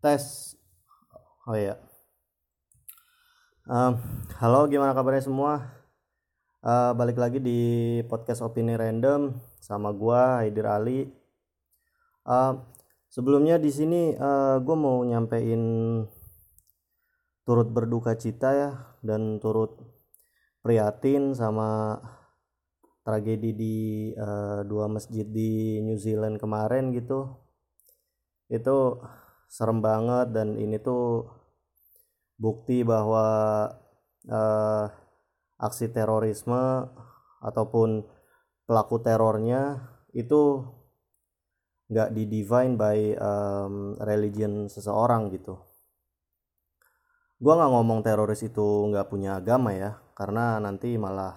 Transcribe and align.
tes. 0.00 0.56
Oh 1.44 1.52
iya. 1.52 1.76
Um, 3.68 4.00
halo 4.40 4.64
gimana 4.64 4.96
kabarnya 4.96 5.28
semua? 5.28 5.76
Uh, 6.64 6.96
balik 6.96 7.20
lagi 7.20 7.36
di 7.36 7.60
podcast 8.08 8.40
opini 8.40 8.80
random 8.80 9.36
sama 9.60 9.92
gua 9.92 10.40
Haidir 10.40 10.64
Ali. 10.64 11.12
Uh, 12.24 12.64
sebelumnya 13.12 13.60
di 13.60 13.68
sini 13.68 14.16
uh, 14.16 14.56
gue 14.64 14.76
mau 14.76 15.04
nyampein 15.04 15.60
turut 17.44 17.68
berduka 17.68 18.16
cita 18.16 18.56
ya 18.56 18.70
dan 19.04 19.36
turut 19.36 19.76
prihatin 20.64 21.36
sama 21.36 22.00
tragedi 23.04 23.52
di 23.52 23.76
uh, 24.16 24.64
dua 24.64 24.88
masjid 24.88 25.28
di 25.28 25.84
New 25.84 26.00
Zealand 26.00 26.40
kemarin 26.40 26.88
gitu. 26.96 27.36
Itu 28.48 28.96
serem 29.50 29.82
banget 29.82 30.30
dan 30.30 30.54
ini 30.54 30.78
tuh 30.78 31.26
bukti 32.38 32.86
bahwa 32.86 33.26
uh, 34.30 34.86
aksi 35.58 35.90
terorisme 35.90 36.86
ataupun 37.42 38.06
pelaku 38.64 39.02
terornya 39.02 39.90
itu 40.14 40.62
nggak 41.90 42.14
di 42.14 42.22
divine 42.30 42.78
by 42.78 42.98
um, 43.18 43.74
religion 43.98 44.70
seseorang 44.70 45.34
gitu. 45.34 45.58
Gua 47.42 47.58
nggak 47.58 47.72
ngomong 47.74 48.00
teroris 48.06 48.46
itu 48.46 48.86
nggak 48.94 49.10
punya 49.10 49.42
agama 49.42 49.74
ya, 49.74 49.98
karena 50.14 50.62
nanti 50.62 50.94
malah 50.94 51.34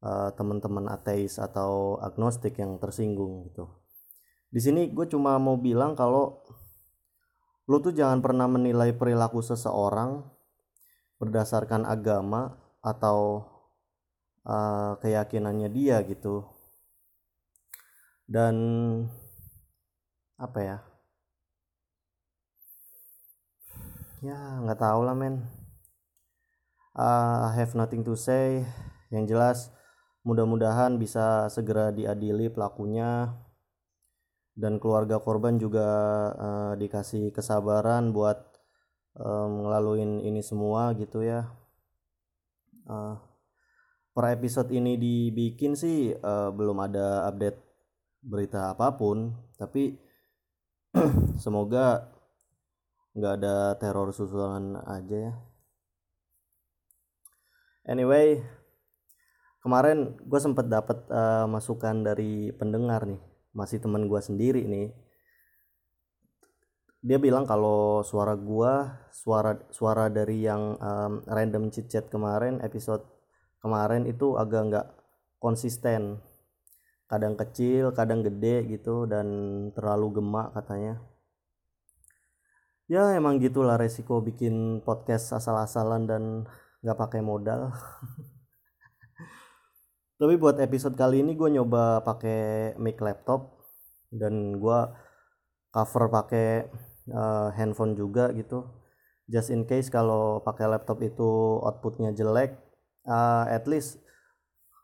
uh, 0.00 0.32
teman-teman 0.32 0.88
ateis 0.88 1.36
atau 1.36 2.00
agnostik 2.00 2.56
yang 2.56 2.80
tersinggung 2.80 3.44
gitu 3.52 3.68
di 4.50 4.58
sini 4.58 4.90
gue 4.90 5.06
cuma 5.06 5.38
mau 5.38 5.54
bilang 5.54 5.94
kalau 5.94 6.42
lo 7.68 7.76
tuh 7.82 7.92
jangan 7.92 8.22
pernah 8.24 8.46
menilai 8.46 8.94
perilaku 8.94 9.42
seseorang 9.44 10.24
berdasarkan 11.20 11.84
agama 11.84 12.56
atau 12.80 13.44
uh, 14.48 14.96
keyakinannya 15.00 15.68
dia 15.68 16.00
gitu. 16.06 16.48
Dan 18.24 18.56
apa 20.40 20.58
ya? 20.62 20.78
Ya 24.20 24.36
nggak 24.64 24.80
tahu 24.80 25.00
lah 25.04 25.16
men. 25.16 25.44
Uh, 26.96 27.52
I 27.52 27.56
have 27.60 27.76
nothing 27.76 28.04
to 28.04 28.16
say. 28.16 28.64
Yang 29.10 29.24
jelas 29.34 29.58
mudah-mudahan 30.22 31.00
bisa 31.00 31.48
segera 31.48 31.90
diadili 31.90 32.52
pelakunya 32.52 33.32
dan 34.60 34.76
keluarga 34.76 35.16
korban 35.16 35.56
juga 35.56 35.88
uh, 36.36 36.72
dikasih 36.76 37.32
kesabaran 37.32 38.12
buat 38.12 38.36
um, 39.16 39.64
ngelaluin 39.64 40.20
ini 40.20 40.44
semua 40.44 40.92
gitu 41.00 41.24
ya. 41.24 41.48
Uh, 42.84 43.16
per 44.12 44.36
episode 44.36 44.68
ini 44.68 45.00
dibikin 45.00 45.72
sih 45.72 46.12
uh, 46.12 46.52
belum 46.52 46.76
ada 46.84 47.24
update 47.32 47.58
berita 48.20 48.76
apa 48.76 48.92
pun. 49.00 49.32
Tapi 49.56 49.96
semoga 51.42 52.12
nggak 53.16 53.34
ada 53.40 53.74
teror 53.80 54.12
susulan 54.12 54.76
aja 54.84 55.16
ya. 55.16 55.34
Anyway 57.88 58.44
kemarin 59.64 60.16
gue 60.20 60.40
sempet 60.40 60.68
dapet 60.68 61.04
uh, 61.12 61.44
masukan 61.48 62.00
dari 62.00 62.52
pendengar 62.56 63.04
nih 63.04 63.29
masih 63.56 63.82
teman 63.82 64.06
gue 64.06 64.20
sendiri 64.22 64.62
nih. 64.66 64.94
Dia 67.00 67.16
bilang 67.16 67.48
kalau 67.48 68.04
suara 68.04 68.36
gue 68.36 68.72
suara 69.10 69.56
suara 69.72 70.12
dari 70.12 70.44
yang 70.44 70.76
um, 70.76 71.24
random 71.24 71.72
chit 71.72 71.88
chat 71.88 72.12
kemarin 72.12 72.60
episode 72.60 73.02
kemarin 73.64 74.04
itu 74.04 74.36
agak 74.36 74.62
nggak 74.68 74.86
konsisten. 75.40 76.20
Kadang 77.08 77.34
kecil 77.34 77.90
kadang 77.96 78.22
gede 78.22 78.68
gitu 78.70 79.08
dan 79.08 79.26
terlalu 79.74 80.20
gemak 80.20 80.52
katanya. 80.54 81.00
Ya 82.90 83.14
emang 83.14 83.38
gitulah 83.38 83.78
resiko 83.78 84.18
bikin 84.18 84.82
podcast 84.82 85.30
asal-asalan 85.30 86.10
dan 86.10 86.22
nggak 86.82 86.98
pakai 86.98 87.20
modal 87.22 87.70
tapi 90.20 90.36
buat 90.36 90.60
episode 90.60 91.00
kali 91.00 91.24
ini 91.24 91.32
gue 91.32 91.48
nyoba 91.48 92.04
pakai 92.04 92.76
mic 92.76 93.00
laptop 93.00 93.56
dan 94.12 94.60
gue 94.60 94.80
cover 95.72 96.12
pakai 96.12 96.68
uh, 97.08 97.48
handphone 97.56 97.96
juga 97.96 98.28
gitu. 98.36 98.68
Just 99.24 99.48
in 99.48 99.64
case 99.64 99.88
kalau 99.88 100.44
pakai 100.44 100.68
laptop 100.68 101.00
itu 101.00 101.56
outputnya 101.64 102.12
jelek 102.12 102.52
uh, 103.08 103.48
at 103.48 103.64
least 103.64 103.96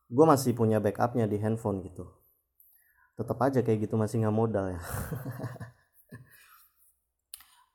gue 0.08 0.24
masih 0.24 0.56
punya 0.56 0.80
backupnya 0.80 1.28
di 1.28 1.36
handphone 1.36 1.84
gitu. 1.84 2.08
Tetap 3.20 3.36
aja 3.44 3.60
kayak 3.60 3.84
gitu 3.84 4.00
masih 4.00 4.24
nggak 4.24 4.36
modal 4.36 4.72
ya. 4.72 4.80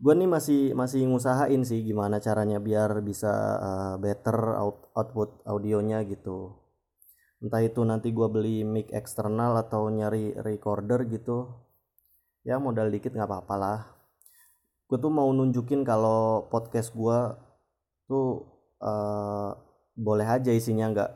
Gue 0.01 0.17
nih 0.17 0.25
masih 0.25 0.73
masih 0.73 1.05
ngusahain 1.05 1.61
sih 1.61 1.85
gimana 1.85 2.17
caranya 2.17 2.57
biar 2.57 3.05
bisa 3.05 3.29
uh, 3.61 3.95
better 4.01 4.57
out, 4.57 4.89
output 4.97 5.45
audionya 5.45 6.01
gitu 6.09 6.60
entah 7.41 7.61
itu 7.65 7.81
nanti 7.81 8.13
gue 8.13 8.27
beli 8.29 8.61
mic 8.61 8.93
eksternal 8.93 9.57
atau 9.57 9.89
nyari 9.89 10.37
recorder 10.37 11.09
gitu 11.09 11.49
ya 12.45 12.57
modal 12.61 12.89
dikit 12.93 13.13
nggak 13.13 13.29
apa-apa 13.29 13.55
lah. 13.57 13.79
Gue 14.85 14.97
tuh 15.01 15.13
mau 15.13 15.29
nunjukin 15.31 15.81
kalau 15.87 16.49
podcast 16.51 16.93
gue 16.93 17.19
tuh 18.05 18.45
uh, 18.83 19.55
boleh 19.95 20.27
aja 20.27 20.51
isinya 20.53 20.91
nggak 20.91 21.11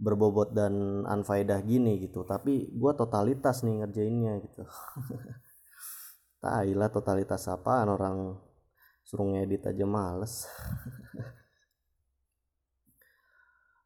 berbobot 0.00 0.52
dan 0.56 1.04
unfaedah 1.04 1.60
gini 1.64 2.00
gitu. 2.04 2.24
Tapi 2.28 2.72
gue 2.72 2.92
totalitas 2.96 3.62
nih 3.64 3.84
ngerjainnya 3.84 4.32
gitu. 4.44 4.62
Tai 6.42 6.72
lah 6.72 6.88
totalitas 6.88 7.44
apaan 7.52 7.92
orang 7.92 8.16
suruh 9.04 9.28
ngedit 9.28 9.66
aja 9.66 9.84
males 9.84 10.46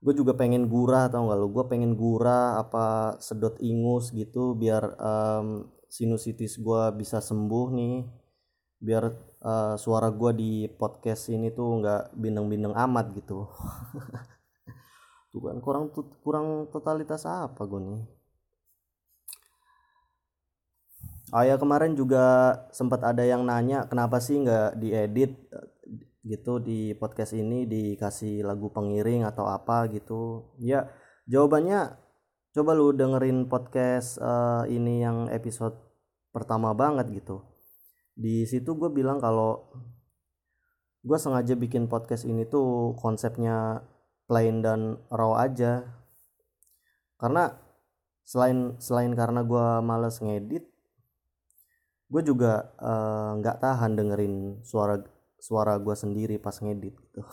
gue 0.04 0.12
juga 0.12 0.36
pengen 0.36 0.68
gurah 0.68 1.08
atau 1.08 1.24
enggak 1.24 1.38
lo 1.40 1.48
gue 1.48 1.64
pengen 1.64 1.96
gurah 1.96 2.60
apa 2.60 3.16
sedot 3.24 3.56
ingus 3.64 4.12
gitu 4.12 4.52
biar 4.52 4.84
um, 5.00 5.64
sinusitis 5.94 6.58
gue 6.58 6.82
bisa 6.98 7.22
sembuh 7.22 7.66
nih. 7.70 7.96
Biar 8.84 9.04
uh, 9.40 9.74
suara 9.78 10.10
gue 10.10 10.30
di 10.34 10.52
podcast 10.66 11.30
ini 11.30 11.54
tuh 11.54 11.80
nggak 11.80 12.02
bindeng-bindeng 12.18 12.74
amat 12.74 13.06
gitu. 13.14 13.46
Tuh 15.30 15.40
kan 15.42 15.58
kurang 15.62 15.90
kurang 16.22 16.46
totalitas 16.70 17.26
apa 17.26 17.62
gue 17.66 17.80
nih? 17.80 18.02
Oh 21.34 21.42
ya 21.42 21.58
kemarin 21.58 21.98
juga 21.98 22.54
sempat 22.70 23.02
ada 23.02 23.26
yang 23.26 23.42
nanya 23.42 23.90
kenapa 23.90 24.22
sih 24.22 24.38
nggak 24.38 24.78
diedit 24.78 25.34
gitu 26.24 26.56
di 26.56 26.96
podcast 26.96 27.36
ini 27.36 27.68
dikasih 27.68 28.40
lagu 28.48 28.72
pengiring 28.72 29.28
atau 29.28 29.44
apa 29.44 29.84
gitu. 29.92 30.50
Ya 30.56 30.88
jawabannya 31.28 32.00
coba 32.56 32.72
lu 32.72 32.96
dengerin 32.96 33.46
podcast 33.46 34.16
uh, 34.18 34.64
ini 34.64 35.04
yang 35.04 35.28
episode 35.28 35.76
pertama 36.32 36.72
banget 36.72 37.12
gitu. 37.12 37.44
Di 38.16 38.48
situ 38.48 38.72
gue 38.72 38.88
bilang 38.88 39.20
kalau 39.20 39.68
gue 41.04 41.18
sengaja 41.20 41.52
bikin 41.60 41.92
podcast 41.92 42.24
ini 42.24 42.48
tuh 42.48 42.96
konsepnya 42.96 43.84
plain 44.24 44.64
dan 44.64 44.96
raw 45.12 45.36
aja. 45.44 45.84
Karena 47.20 47.52
selain 48.24 48.80
selain 48.80 49.12
karena 49.12 49.44
gue 49.44 49.66
males 49.84 50.16
ngedit 50.24 50.64
gue 52.08 52.22
juga 52.24 52.72
eh, 52.80 53.30
nggak 53.40 53.56
uh, 53.58 53.60
tahan 53.60 53.92
dengerin 53.98 54.34
suara 54.64 54.96
suara 55.44 55.76
gue 55.76 55.92
sendiri 55.92 56.40
pas 56.40 56.56
ngedit 56.56 56.96
gitu. 56.96 57.20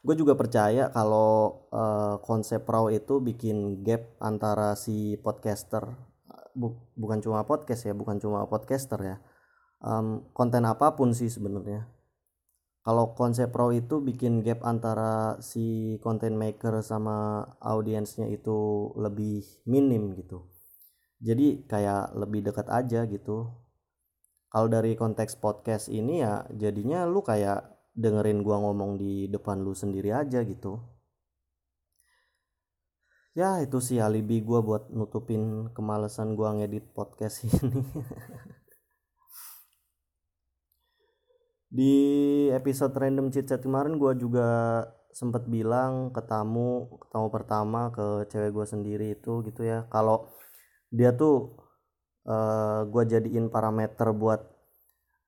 Gue 0.00 0.16
juga 0.16 0.32
percaya 0.32 0.88
kalau 0.88 1.68
uh, 1.76 2.16
konsep 2.24 2.64
raw 2.64 2.88
itu 2.88 3.20
bikin 3.20 3.84
gap 3.84 4.16
antara 4.16 4.72
si 4.72 5.20
podcaster 5.20 5.92
bu 6.56 6.72
bukan 6.96 7.20
cuma 7.20 7.44
podcast 7.44 7.84
ya 7.84 7.92
bukan 7.92 8.16
cuma 8.16 8.48
podcaster 8.48 8.96
ya. 9.00 9.16
Um, 9.84 10.24
konten 10.32 10.64
apa 10.64 10.96
pun 10.96 11.12
sih 11.12 11.28
sebenarnya. 11.28 11.84
Kalau 12.80 13.12
konsep 13.12 13.52
raw 13.52 13.68
itu 13.76 14.00
bikin 14.00 14.40
gap 14.40 14.64
antara 14.64 15.36
si 15.44 15.96
content 16.00 16.32
maker 16.32 16.80
sama 16.80 17.44
audiensnya 17.60 18.24
itu 18.32 18.88
lebih 18.96 19.44
minim 19.68 20.16
gitu. 20.16 20.48
Jadi 21.20 21.68
kayak 21.68 22.16
lebih 22.16 22.40
dekat 22.48 22.72
aja 22.72 23.04
gitu 23.04 23.59
kalau 24.50 24.66
dari 24.66 24.98
konteks 24.98 25.38
podcast 25.38 25.86
ini 25.88 26.22
ya 26.26 26.42
jadinya 26.62 27.06
lu 27.06 27.22
kayak 27.22 27.70
dengerin 27.94 28.42
gua 28.46 28.56
ngomong 28.64 28.98
di 28.98 29.30
depan 29.30 29.62
lu 29.62 29.72
sendiri 29.74 30.10
aja 30.10 30.42
gitu. 30.42 30.72
Ya 33.38 33.62
itu 33.64 33.78
sih 33.78 33.98
alibi 34.02 34.42
gua 34.42 34.60
buat 34.68 34.82
nutupin 34.90 35.70
kemalasan 35.76 36.34
gua 36.38 36.48
ngedit 36.58 36.84
podcast 36.96 37.36
ini. 37.46 37.62
Di 41.70 41.94
episode 42.50 42.90
random 42.98 43.30
chit 43.30 43.46
chat 43.46 43.62
kemarin 43.62 43.94
gue 43.94 44.12
juga 44.18 44.82
sempat 45.14 45.46
bilang 45.46 46.10
ke 46.10 46.18
tamu 46.26 46.90
pertama 47.30 47.94
ke 47.94 48.26
cewek 48.26 48.50
gue 48.50 48.66
sendiri 48.66 49.06
itu 49.14 49.46
gitu 49.46 49.62
ya. 49.62 49.86
Kalau 49.86 50.26
dia 50.90 51.14
tuh 51.14 51.54
uh, 52.26 52.32
eh, 52.32 52.80
gue 52.88 53.02
jadiin 53.06 53.48
parameter 53.48 54.12
buat 54.12 54.40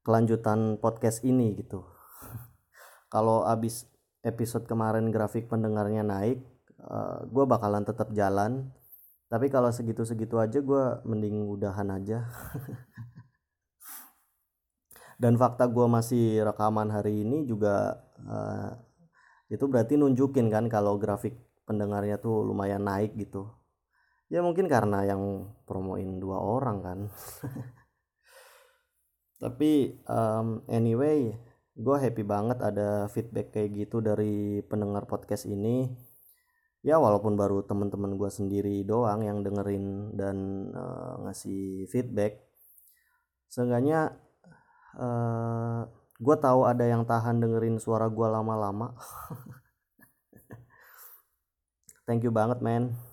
kelanjutan 0.02 0.82
podcast 0.82 1.22
ini 1.22 1.54
gitu. 1.56 1.86
Kalau 3.12 3.46
abis 3.46 3.86
episode 4.26 4.66
kemarin 4.66 5.10
grafik 5.10 5.50
pendengarnya 5.50 6.02
naik 6.02 6.42
uh, 6.82 7.22
eh, 7.22 7.30
gue 7.30 7.44
bakalan 7.46 7.86
tetap 7.86 8.10
jalan. 8.12 8.70
Tapi 9.32 9.48
kalau 9.48 9.72
segitu-segitu 9.72 10.36
aja 10.36 10.60
gue 10.60 10.84
mending 11.08 11.48
udahan 11.48 11.88
aja. 11.88 12.28
Dan 15.22 15.40
fakta 15.40 15.64
gue 15.72 15.88
masih 15.88 16.44
rekaman 16.44 16.92
hari 16.92 17.24
ini 17.24 17.48
juga 17.48 17.96
uh, 18.28 18.76
itu 19.48 19.64
berarti 19.64 19.96
nunjukin 19.96 20.52
kan 20.52 20.68
kalau 20.68 21.00
grafik 21.00 21.32
pendengarnya 21.64 22.20
tuh 22.20 22.44
lumayan 22.44 22.84
naik 22.84 23.16
gitu 23.16 23.48
ya 24.32 24.40
mungkin 24.40 24.64
karena 24.64 25.04
yang 25.04 25.52
promoin 25.68 26.16
dua 26.16 26.40
orang 26.40 26.78
kan. 26.80 26.98
Tapi 29.42 30.00
um, 30.08 30.64
anyway 30.72 31.36
gue 31.72 31.96
happy 32.00 32.24
banget 32.24 32.60
ada 32.64 33.12
feedback 33.12 33.52
kayak 33.52 33.76
gitu 33.76 34.00
dari 34.00 34.64
pendengar 34.64 35.04
podcast 35.04 35.44
ini. 35.44 35.92
Ya 36.80 36.96
walaupun 36.96 37.36
baru 37.36 37.60
temen-temen 37.62 38.16
gue 38.16 38.30
sendiri 38.32 38.82
doang 38.88 39.20
yang 39.22 39.44
dengerin 39.44 40.16
dan 40.16 40.36
uh, 40.74 41.28
ngasih 41.28 41.86
feedback 41.92 42.42
seenggaknya 43.52 44.16
uh, 44.96 45.04
eh, 45.04 45.80
gue 46.18 46.36
tahu 46.40 46.64
ada 46.64 46.88
yang 46.88 47.04
tahan 47.04 47.38
dengerin 47.38 47.76
suara 47.76 48.08
gue 48.08 48.26
lama-lama. 48.26 48.96
Thank 52.08 52.26
you 52.26 52.34
banget 52.34 52.58
man 52.64 53.11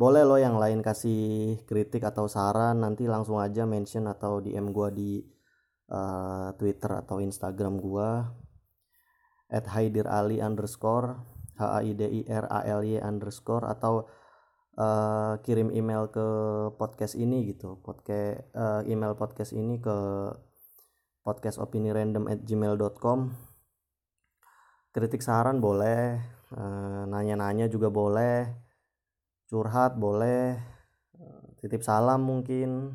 boleh 0.00 0.24
lo 0.24 0.40
yang 0.40 0.56
lain 0.56 0.80
kasih 0.80 1.60
kritik 1.68 2.08
atau 2.08 2.24
saran 2.24 2.80
nanti 2.80 3.04
langsung 3.04 3.36
aja 3.36 3.68
mention 3.68 4.08
atau 4.08 4.40
DM 4.40 4.72
gue 4.72 4.88
di 4.96 5.12
uh, 5.92 6.56
Twitter 6.56 7.04
atau 7.04 7.20
Instagram 7.20 7.76
gue 7.76 8.08
at 9.52 9.68
Haidir 9.68 10.08
Ali 10.08 10.40
underscore 10.40 11.20
H 11.60 11.60
A 11.60 11.84
I 11.84 11.92
D 11.92 12.08
I 12.08 12.20
R 12.32 12.48
A 12.48 12.60
L 12.64 12.80
Y 12.80 12.96
underscore 12.96 13.68
atau 13.68 14.08
uh, 14.80 15.36
kirim 15.44 15.68
email 15.68 16.08
ke 16.08 16.26
podcast 16.80 17.12
ini 17.20 17.52
gitu 17.52 17.76
podcast 17.84 18.40
uh, 18.56 18.80
email 18.88 19.12
podcast 19.20 19.52
ini 19.52 19.76
ke 19.84 19.96
podcast 21.20 21.60
opini 21.60 21.92
random 21.92 22.24
at 22.24 22.40
gmail.com 22.40 23.36
kritik 24.96 25.20
saran 25.20 25.60
boleh 25.60 26.16
eh, 26.56 27.02
nanya-nanya 27.06 27.68
juga 27.68 27.92
boleh 27.92 28.69
curhat 29.50 29.98
boleh 29.98 30.54
eh, 31.18 31.44
titip 31.58 31.82
salam 31.82 32.22
mungkin. 32.22 32.94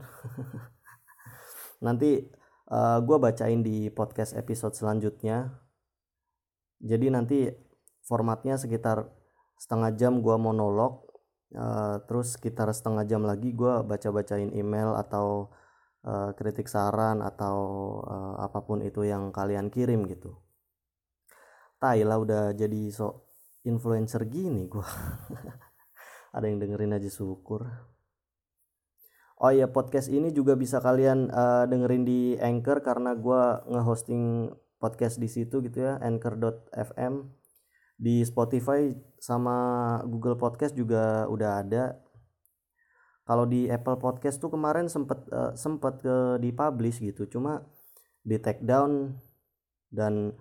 Nanti 1.86 2.24
uh, 2.72 2.98
eh, 2.98 3.00
gue 3.04 3.18
bacain 3.19 3.60
di 3.60 3.92
podcast 3.92 4.31
episode 4.40 4.72
selanjutnya. 4.74 5.52
Jadi 6.80 7.12
nanti 7.12 7.52
formatnya 8.07 8.56
sekitar 8.56 9.12
setengah 9.60 9.92
jam 10.00 10.24
gue 10.24 10.36
monolog 10.40 11.04
uh, 11.56 12.00
terus 12.07 12.36
sekitar 12.36 12.72
setengah 12.72 13.07
jam 13.07 13.24
lagi 13.24 13.56
gue 13.56 13.74
baca-bacain 13.88 14.52
email 14.52 14.94
atau 15.00 15.56
uh, 16.06 16.31
kritik 16.38 16.69
saran 16.69 17.24
atau 17.24 17.57
uh, 18.06 18.36
apa 18.44 18.60
pun 18.62 18.84
itu 18.86 19.04
yang 19.07 19.34
kalian 19.34 19.68
kirim 19.74 20.06
gitu. 20.07 20.38
Tai 21.81 22.00
lah 22.07 22.18
udah 22.22 22.56
jadi 22.56 22.92
so 22.94 23.28
influencer 23.66 24.30
gini 24.30 24.69
gua 24.69 24.86
ada 26.36 26.52
yang 26.52 26.60
dengerin 26.60 26.92
aja 26.92 27.08
syukur 27.08 27.64
oh 29.40 29.52
iya 29.52 29.72
podcast 29.72 30.12
ini 30.12 30.36
juga 30.36 30.60
bisa 30.60 30.84
kalian 30.84 31.32
uh, 31.32 31.64
dengerin 31.72 32.04
di 32.04 32.36
Anchor 32.36 32.84
karena 32.84 33.16
gua 33.16 33.64
ngehosting 33.72 34.52
podcast 34.84 35.18
di 35.18 35.32
situ 35.32 35.64
gitu 35.64 35.88
ya 35.88 35.96
anchor.fm 36.04 37.32
di 37.96 38.22
Spotify 38.28 38.92
sama 39.20 39.56
Google 40.04 40.36
Podcast 40.36 40.76
juga 40.76 41.26
udah 41.32 41.64
ada. 41.64 41.84
Kalau 43.26 43.50
di 43.50 43.66
Apple 43.72 43.98
Podcast 43.98 44.38
tuh 44.38 44.54
kemarin 44.54 44.86
sempet 44.86 45.26
uh, 45.34 45.56
sempet 45.58 46.04
ke 46.04 46.38
dipublish 46.44 47.02
gitu 47.02 47.26
cuma 47.26 47.66
di 48.22 48.38
take 48.38 48.62
down. 48.62 49.18
Dan 49.90 50.36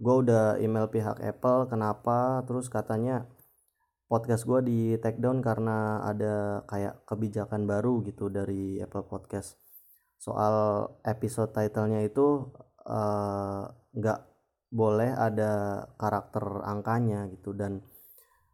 gue 0.00 0.14
udah 0.24 0.58
email 0.58 0.88
pihak 0.88 1.20
Apple 1.20 1.68
kenapa 1.68 2.42
terus 2.48 2.66
katanya 2.72 3.28
podcast 4.06 4.46
gue 4.46 4.60
di 4.62 4.80
take 5.02 5.18
down 5.18 5.42
karena 5.42 6.02
ada 6.06 6.62
kayak 6.70 7.02
kebijakan 7.10 7.66
baru 7.66 8.06
gitu 8.06 8.30
dari 8.30 8.78
Apple 8.78 9.06
Podcast. 9.06 9.58
Soal 10.16 10.86
episode 11.02 11.50
titlenya 11.52 12.06
itu 12.06 12.46
eh, 12.86 13.62
nggak 13.98 14.20
uh, 14.22 14.26
boleh 14.70 15.10
ada 15.10 15.84
karakter 15.98 16.62
angkanya 16.62 17.26
gitu. 17.34 17.50
Dan 17.52 17.82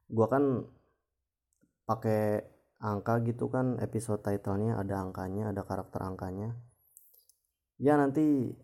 gue 0.08 0.26
kan 0.28 0.64
pakai 1.84 2.40
angka 2.82 3.22
gitu 3.22 3.46
kan 3.52 3.78
episode 3.78 4.24
titlenya 4.24 4.80
ada 4.80 5.04
angkanya 5.04 5.52
ada 5.52 5.62
karakter 5.68 6.00
angkanya. 6.02 6.56
Ya 7.76 8.00
nanti 8.00 8.56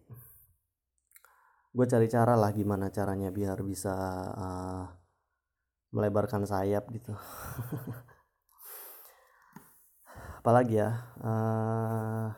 gue 1.69 1.87
cari 1.87 2.09
cara 2.11 2.35
lah 2.35 2.51
gimana 2.57 2.89
caranya 2.91 3.29
biar 3.31 3.61
bisa 3.63 3.95
uh, 4.35 4.98
melebarkan 5.95 6.45
sayap 6.45 6.89
gitu. 6.93 7.13
Apalagi 10.41 10.81
ya 10.81 10.91
uh, 11.21 12.31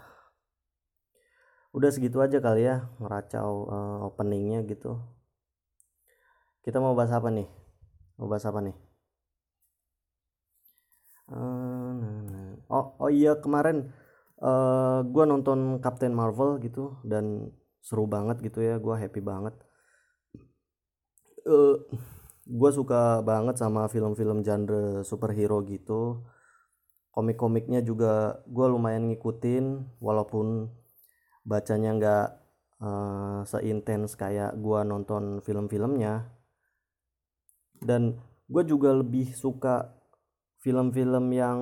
udah 1.70 1.91
segitu 1.94 2.19
aja 2.19 2.43
kali 2.43 2.67
ya 2.67 2.91
ngeracau 2.99 3.50
uh, 3.70 3.99
openingnya 4.11 4.67
gitu. 4.67 4.99
Kita 6.61 6.82
mau 6.82 6.93
bahas 6.93 7.14
apa 7.14 7.31
nih? 7.32 7.49
Mau 8.19 8.29
bahas 8.29 8.44
apa 8.44 8.61
nih? 8.61 8.76
Uh, 11.31 12.58
oh 12.67 12.87
oh 12.99 13.11
iya 13.11 13.38
kemarin 13.38 13.94
uh, 14.43 14.50
eh, 14.50 14.99
gue 15.06 15.25
nonton 15.31 15.79
Captain 15.79 16.11
Marvel 16.11 16.58
gitu 16.58 16.99
dan 17.07 17.54
seru 17.80 18.04
banget 18.11 18.42
gitu 18.42 18.61
ya 18.61 18.76
gue 18.83 18.95
happy 18.99 19.23
banget. 19.23 19.54
Uh, 21.47 21.54
eh, 21.54 21.75
gue 22.47 22.70
suka 22.73 23.20
banget 23.20 23.61
sama 23.61 23.87
film-film 23.90 24.40
genre 24.40 25.04
superhero 25.04 25.61
gitu. 25.66 26.25
Komik-komiknya 27.11 27.82
juga 27.82 28.40
gue 28.47 28.66
lumayan 28.70 29.11
ngikutin 29.11 29.99
walaupun 29.99 30.70
bacanya 31.42 31.90
nggak 31.99 32.26
uh, 32.80 33.40
seintens 33.44 34.14
kayak 34.14 34.56
gue 34.56 34.80
nonton 34.87 35.44
film-filmnya. 35.44 36.30
Dan 37.80 38.20
gue 38.47 38.62
juga 38.64 38.94
lebih 38.94 39.32
suka 39.35 39.97
film-film 40.61 41.32
yang 41.32 41.59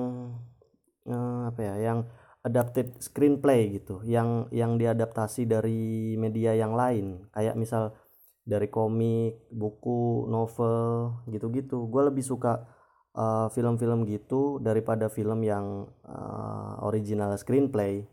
uh, 1.07 1.49
apa 1.49 1.61
ya 1.63 1.75
yang 1.79 1.99
adapted 2.43 2.95
screenplay 3.03 3.67
gitu 3.75 3.99
yang 4.07 4.47
yang 4.55 4.79
diadaptasi 4.79 5.43
dari 5.47 6.15
media 6.15 6.55
yang 6.55 6.75
lain. 6.75 7.27
Kayak 7.35 7.55
misal 7.59 7.83
dari 8.49 8.65
komik 8.73 9.45
buku 9.53 10.25
novel 10.25 11.13
gitu-gitu. 11.29 11.85
Gue 11.85 12.09
lebih 12.09 12.25
suka 12.25 12.65
eh, 13.13 13.47
film-film 13.53 14.09
gitu 14.09 14.57
daripada 14.57 15.05
film 15.13 15.45
yang 15.45 15.85
uh, 16.01 16.81
original 16.81 17.37
screenplay. 17.37 18.09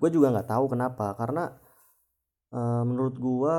Gue 0.00 0.08
juga 0.08 0.32
nggak 0.32 0.48
tahu 0.48 0.64
kenapa 0.72 1.14
karena 1.14 1.52
uh, 2.50 2.82
menurut 2.82 3.16
gue 3.20 3.56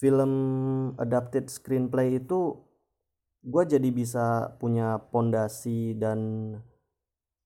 film 0.00 0.32
adapted 0.96 1.50
screenplay 1.52 2.16
itu 2.22 2.56
gue 3.40 3.62
jadi 3.64 3.88
bisa 3.92 4.56
punya 4.60 5.00
pondasi 5.12 5.96
dan 5.96 6.20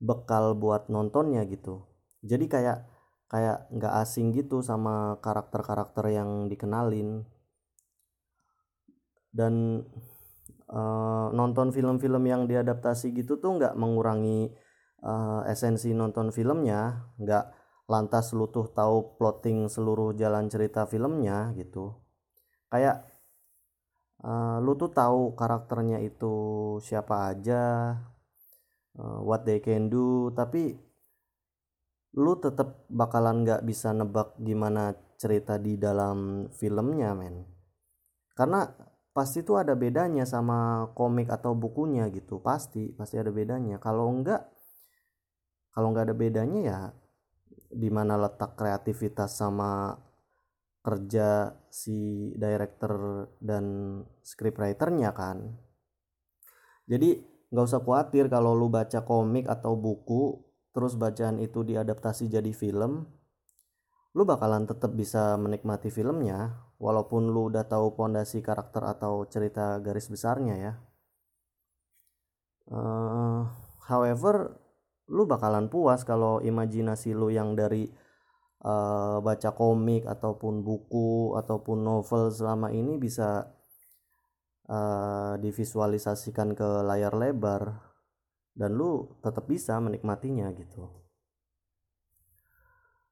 bekal 0.02 0.54
buat 0.58 0.90
nontonnya 0.90 1.46
gitu. 1.46 1.86
Jadi 2.22 2.46
kayak 2.50 2.93
kayak 3.28 3.66
nggak 3.72 3.94
asing 4.04 4.30
gitu 4.36 4.60
sama 4.60 5.18
karakter-karakter 5.24 6.10
yang 6.12 6.46
dikenalin. 6.46 7.24
Dan 9.34 9.82
uh, 10.70 11.28
nonton 11.34 11.74
film-film 11.74 12.24
yang 12.26 12.46
diadaptasi 12.46 13.10
gitu 13.14 13.42
tuh 13.42 13.58
nggak 13.58 13.74
mengurangi 13.74 14.54
uh, 15.02 15.42
esensi 15.50 15.90
nonton 15.92 16.30
filmnya 16.30 17.10
nggak 17.18 17.44
lantas 17.84 18.32
lu 18.32 18.48
tuh 18.48 18.72
tahu 18.72 19.20
plotting 19.20 19.68
seluruh 19.68 20.16
jalan 20.16 20.48
cerita 20.48 20.88
filmnya 20.88 21.52
gitu. 21.58 21.92
Kayak 22.72 23.04
uh, 24.24 24.58
lu 24.64 24.72
tuh 24.80 24.90
tahu 24.90 25.36
karakternya 25.36 26.00
itu 26.00 26.34
siapa 26.80 27.34
aja 27.34 27.62
uh, 28.98 29.20
what 29.20 29.44
they 29.44 29.60
can 29.60 29.92
do 29.92 30.32
tapi 30.32 30.80
lu 32.14 32.38
tetap 32.38 32.86
bakalan 32.86 33.42
nggak 33.42 33.66
bisa 33.66 33.90
nebak 33.90 34.38
gimana 34.38 34.94
cerita 35.18 35.58
di 35.58 35.74
dalam 35.74 36.50
filmnya 36.54 37.14
men. 37.14 37.42
Karena 38.34 38.66
pasti 39.14 39.46
tuh 39.46 39.62
ada 39.62 39.78
bedanya 39.78 40.26
sama 40.26 40.90
komik 40.94 41.30
atau 41.30 41.54
bukunya 41.54 42.10
gitu 42.10 42.42
pasti 42.42 42.94
pasti 42.94 43.18
ada 43.18 43.30
bedanya. 43.30 43.78
Kalau 43.78 44.10
enggak 44.10 44.46
kalau 45.74 45.90
nggak 45.90 46.10
ada 46.10 46.16
bedanya 46.18 46.60
ya 46.62 46.80
di 47.74 47.90
mana 47.90 48.14
letak 48.14 48.54
kreativitas 48.54 49.34
sama 49.34 49.98
kerja 50.84 51.50
si 51.72 52.30
director 52.36 53.26
dan 53.40 53.98
scriptwriternya 54.22 55.10
kan. 55.16 55.56
Jadi 56.84 57.16
nggak 57.48 57.64
usah 57.64 57.80
khawatir 57.80 58.28
kalau 58.28 58.52
lu 58.52 58.68
baca 58.68 59.00
komik 59.02 59.48
atau 59.48 59.74
buku 59.74 60.43
terus 60.74 60.98
bacaan 60.98 61.38
itu 61.38 61.62
diadaptasi 61.62 62.26
jadi 62.26 62.50
film 62.50 63.06
lu 64.14 64.22
bakalan 64.22 64.66
tetap 64.66 64.94
bisa 64.94 65.34
menikmati 65.34 65.90
filmnya 65.90 66.54
walaupun 66.78 67.34
lu 67.34 67.50
udah 67.50 67.66
tahu 67.66 67.98
pondasi 67.98 68.42
karakter 68.46 68.86
atau 68.86 69.26
cerita 69.26 69.82
garis 69.82 70.06
besarnya 70.06 70.54
ya. 70.54 70.72
Uh, 72.70 73.44
however 73.90 74.54
lu 75.10 75.26
bakalan 75.28 75.68
puas 75.68 76.06
kalau 76.06 76.40
imajinasi 76.40 77.12
lu 77.12 77.28
yang 77.28 77.58
dari 77.58 77.90
uh, 78.64 79.18
baca 79.20 79.50
komik 79.52 80.08
ataupun 80.08 80.64
buku 80.64 81.36
ataupun 81.36 81.84
novel 81.84 82.32
selama 82.32 82.72
ini 82.72 82.96
bisa 82.96 83.50
uh, 84.70 85.34
divisualisasikan 85.42 86.56
ke 86.56 86.68
layar 86.86 87.12
lebar 87.12 87.93
dan 88.54 88.70
lu 88.78 89.10
tetap 89.20 89.44
bisa 89.50 89.76
menikmatinya 89.82 90.50
gitu. 90.54 90.86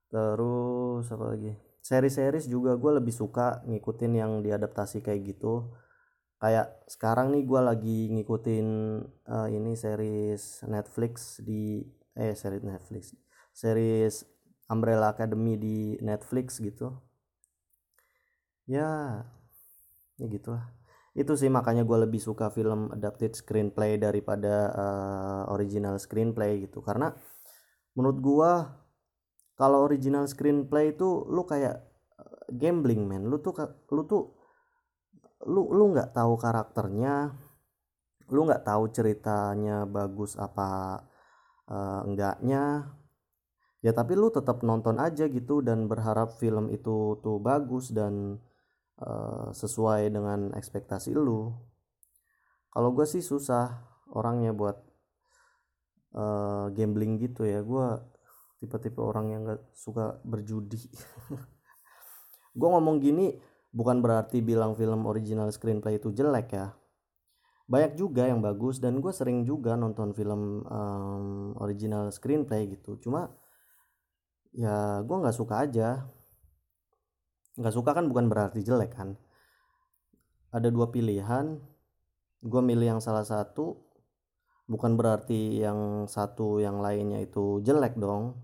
Terus 0.09 1.05
apa 1.11 1.25
lagi? 1.35 1.53
Seri-series 1.83 2.47
juga 2.47 2.79
gue 2.79 2.93
lebih 3.03 3.11
suka 3.11 3.67
ngikutin 3.67 4.13
yang 4.15 4.33
diadaptasi 4.47 5.03
kayak 5.03 5.35
gitu. 5.35 5.75
Kayak 6.39 6.79
sekarang 6.87 7.35
nih 7.35 7.43
gue 7.47 7.61
lagi 7.63 7.99
ngikutin 8.15 8.67
uh, 9.27 9.49
ini 9.51 9.75
series 9.75 10.63
Netflix 10.67 11.39
di 11.43 11.87
eh 12.13 12.35
series 12.37 12.63
Netflix 12.67 13.17
series 13.57 14.27
Umbrella 14.69 15.13
Academy 15.13 15.55
di 15.61 15.79
Netflix 16.01 16.59
gitu. 16.59 16.93
Ya 18.67 19.23
ya 20.21 20.27
gitulah 20.31 20.82
itu 21.13 21.33
sih 21.37 21.53
makanya 21.53 21.85
gue 21.85 22.09
lebih 22.09 22.21
suka 22.21 22.49
film 22.49 22.89
adapted 22.89 23.37
screenplay 23.37 24.01
daripada 24.01 24.73
uh, 24.73 25.43
original 25.53 26.01
screenplay 26.01 26.65
gitu. 26.65 26.81
Karena 26.81 27.13
menurut 27.93 28.19
gue 28.25 28.53
kalau 29.61 29.85
original 29.85 30.25
screenplay 30.25 30.97
itu 30.97 31.29
lu 31.29 31.45
kayak 31.45 31.77
eh, 32.17 32.45
gambling 32.57 33.05
man 33.05 33.29
lu 33.29 33.37
tuh 33.45 33.53
lu 33.93 34.09
tuh 34.09 34.33
lu 35.45 35.69
lu 35.69 35.93
nggak 35.93 36.17
tahu 36.17 36.41
karakternya 36.41 37.37
lu 38.33 38.49
nggak 38.49 38.65
tahu 38.65 38.89
ceritanya 38.89 39.85
bagus 39.85 40.41
apa 40.41 41.03
uh, 41.69 42.01
enggaknya. 42.09 42.89
Ya 43.83 43.91
tapi 43.91 44.15
lu 44.15 44.31
tetap 44.31 44.63
nonton 44.63 44.97
aja 45.03 45.27
gitu 45.27 45.61
dan 45.61 45.91
berharap 45.91 46.39
film 46.39 46.71
itu 46.71 47.19
tuh 47.21 47.43
bagus 47.43 47.91
dan 47.91 48.39
Eh, 49.03 49.49
sesuai 49.51 50.15
dengan 50.15 50.55
ekspektasi 50.55 51.11
lu. 51.11 51.51
Kalau 52.71 52.95
gue 52.95 53.03
sih 53.03 53.19
susah 53.19 53.83
orangnya 54.15 54.55
buat 54.55 54.79
uh, 56.15 56.71
gambling 56.71 57.19
gitu 57.19 57.43
ya. 57.43 57.61
Gue 57.67 57.99
tipe-tipe 58.63 59.03
orang 59.03 59.27
yang 59.35 59.43
gak 59.45 59.61
suka 59.75 60.23
berjudi. 60.23 60.79
Gue 62.59 62.69
ngomong 62.69 63.01
gini 63.01 63.37
bukan 63.73 64.01
berarti 64.05 64.45
bilang 64.45 64.77
film 64.79 65.05
original 65.09 65.51
screenplay 65.51 65.99
itu 65.99 66.15
jelek 66.15 66.49
ya. 66.55 66.73
Banyak 67.67 67.99
juga 67.99 68.29
yang 68.29 68.41
bagus 68.45 68.81
dan 68.81 69.01
gue 69.01 69.13
sering 69.13 69.49
juga 69.49 69.77
nonton 69.77 70.13
film 70.13 70.65
um, 70.69 71.57
original 71.61 72.13
screenplay 72.13 72.69
gitu. 72.71 73.01
Cuma 73.01 73.33
ya 74.53 75.01
gue 75.01 75.17
nggak 75.17 75.37
suka 75.37 75.65
aja 75.65 76.05
nggak 77.59 77.75
suka 77.75 77.91
kan 77.93 78.09
bukan 78.09 78.27
berarti 78.31 78.65
jelek 78.65 78.97
kan? 78.97 79.17
Ada 80.53 80.69
dua 80.69 80.93
pilihan. 80.93 81.59
Gue 82.43 82.63
milih 82.63 82.99
yang 82.99 83.03
salah 83.03 83.23
satu 83.23 83.79
bukan 84.67 84.99
berarti 84.99 85.63
yang 85.63 86.11
satu 86.11 86.59
yang 86.59 86.83
lainnya 86.83 87.23
itu 87.23 87.63
jelek 87.63 87.95
dong. 87.97 88.35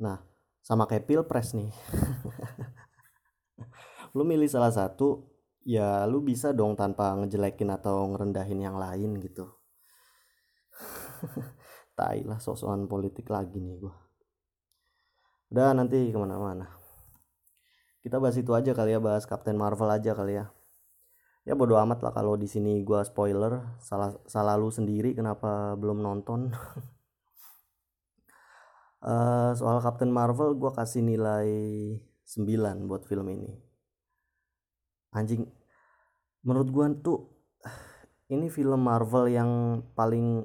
Nah 0.00 0.18
sama 0.64 0.88
kayak 0.88 1.04
pilpres 1.04 1.52
nih. 1.52 1.72
Lu 4.16 4.22
milih 4.24 4.46
salah 4.48 4.70
satu 4.70 5.28
ya 5.64 6.04
lu 6.06 6.20
bisa 6.20 6.52
dong 6.52 6.76
tanpa 6.76 7.16
ngejelekin 7.18 7.72
atau 7.72 8.06
ngerendahin 8.14 8.60
yang 8.62 8.76
lain 8.78 9.18
gitu. 9.18 9.50
Tai 11.98 12.20
lah 12.26 12.38
sosokan 12.42 12.86
politik 12.90 13.30
lagi 13.30 13.58
nih 13.62 13.78
gue 13.78 13.94
udah 15.54 15.70
nanti 15.70 16.10
ke 16.10 16.18
mana-mana 16.18 16.66
kita 18.04 18.20
bahas 18.20 18.36
itu 18.36 18.52
aja 18.52 18.76
kali 18.76 18.92
ya 18.92 19.00
bahas 19.00 19.24
Captain 19.24 19.56
Marvel 19.56 19.88
aja 19.88 20.12
kali 20.12 20.36
ya. 20.36 20.52
Ya 21.48 21.56
bodo 21.56 21.80
amat 21.80 22.04
lah 22.04 22.12
kalau 22.12 22.36
di 22.36 22.44
sini 22.44 22.84
gua 22.84 23.00
spoiler. 23.00 23.80
Salah 23.80 24.12
salah 24.28 24.60
lu 24.60 24.68
sendiri 24.68 25.16
kenapa 25.16 25.72
belum 25.80 26.04
nonton. 26.04 26.52
Uh, 29.00 29.52
soal 29.58 29.80
Captain 29.80 30.12
Marvel 30.12 30.52
gua 30.52 30.76
kasih 30.76 31.00
nilai 31.00 31.48
9 32.28 32.84
buat 32.84 33.08
film 33.08 33.24
ini. 33.32 33.56
Anjing 35.16 35.48
menurut 36.44 36.68
gua 36.68 36.92
tuh 36.92 37.32
ini 38.28 38.52
film 38.52 38.84
Marvel 38.84 39.32
yang 39.32 39.80
paling 39.96 40.44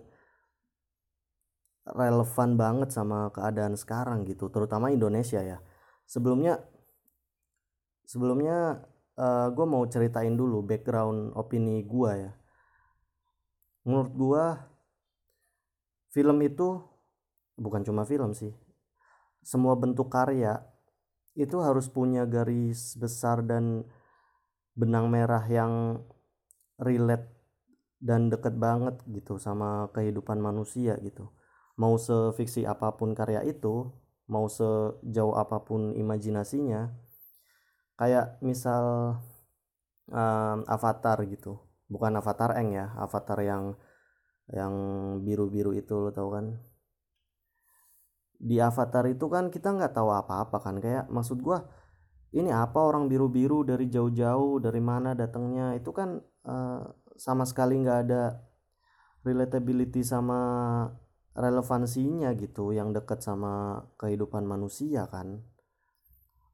relevan 1.83 2.55
banget 2.55 2.95
sama 2.95 3.27
keadaan 3.35 3.75
sekarang 3.75 4.23
gitu 4.23 4.47
terutama 4.47 4.95
Indonesia 4.95 5.43
ya. 5.43 5.59
Sebelumnya 6.07 6.63
sebelumnya 8.09 8.81
uh, 9.21 9.21
eh, 9.21 9.47
gue 9.53 9.65
mau 9.69 9.85
ceritain 9.85 10.33
dulu 10.33 10.65
background 10.65 11.37
opini 11.37 11.85
gue 11.85 12.11
ya. 12.25 12.31
Menurut 13.85 14.11
gue 14.17 14.43
film 16.09 16.41
itu 16.41 16.81
bukan 17.53 17.85
cuma 17.85 18.01
film 18.09 18.33
sih 18.33 18.49
semua 19.43 19.75
bentuk 19.75 20.11
karya 20.11 20.63
itu 21.37 21.61
harus 21.63 21.87
punya 21.87 22.27
garis 22.27 22.97
besar 22.99 23.39
dan 23.45 23.87
benang 24.75 25.07
merah 25.07 25.43
yang 25.47 26.03
relate 26.79 27.27
dan 27.99 28.31
deket 28.31 28.55
banget 28.55 28.95
gitu 29.11 29.35
sama 29.39 29.91
kehidupan 29.91 30.39
manusia 30.39 30.95
gitu. 31.03 31.31
Mau 31.79 31.95
sefiksi 31.95 32.67
apa 32.67 32.95
pun 32.95 33.15
karya 33.15 33.43
itu 33.47 33.87
mau 34.27 34.47
sejauh 34.47 35.35
apa 35.35 35.63
pun 35.63 35.95
imajinasinya 35.95 36.91
kayak 37.99 38.39
misal 38.39 39.15
um, 40.07 40.63
avatar 40.63 41.19
gitu. 41.27 41.59
Bukan 41.91 42.15
avatar 42.15 42.55
eng 42.55 42.71
ya 42.71 42.95
avatar 42.95 43.43
yang 43.43 43.75
yang 44.55 44.73
biru-biru 45.27 45.75
itu 45.75 45.99
lo 45.99 46.15
tau 46.15 46.31
kan? 46.31 46.55
Di 48.39 48.55
avatar 48.63 49.03
itu 49.11 49.27
kan 49.27 49.51
kita 49.51 49.75
nggak 49.75 49.91
tahu 49.99 50.15
apa-apa 50.15 50.63
kan. 50.63 50.79
Kayak 50.79 51.11
maksud 51.11 51.43
gua 51.43 51.67
ini 52.31 52.55
apa 52.55 52.79
orang 52.79 53.11
biru-biru 53.11 53.67
dari 53.67 53.91
jauh-jauh 53.91 54.63
dari 54.63 54.79
mana 54.79 55.11
datangnya? 55.11 55.75
Itu 55.75 55.91
kan 55.91 56.23
uh, 56.47 56.81
sama 57.19 57.43
sekali 57.43 57.83
nggak 57.83 57.99
ada 58.07 58.39
relatability 59.27 60.07
sama 60.07 60.39
relevansinya 61.35 62.31
gitu 62.39 62.71
yang 62.71 62.95
dekat 62.95 63.19
sama 63.19 63.83
kehidupan 63.99 64.47
manusia 64.47 65.05
kan 65.11 65.43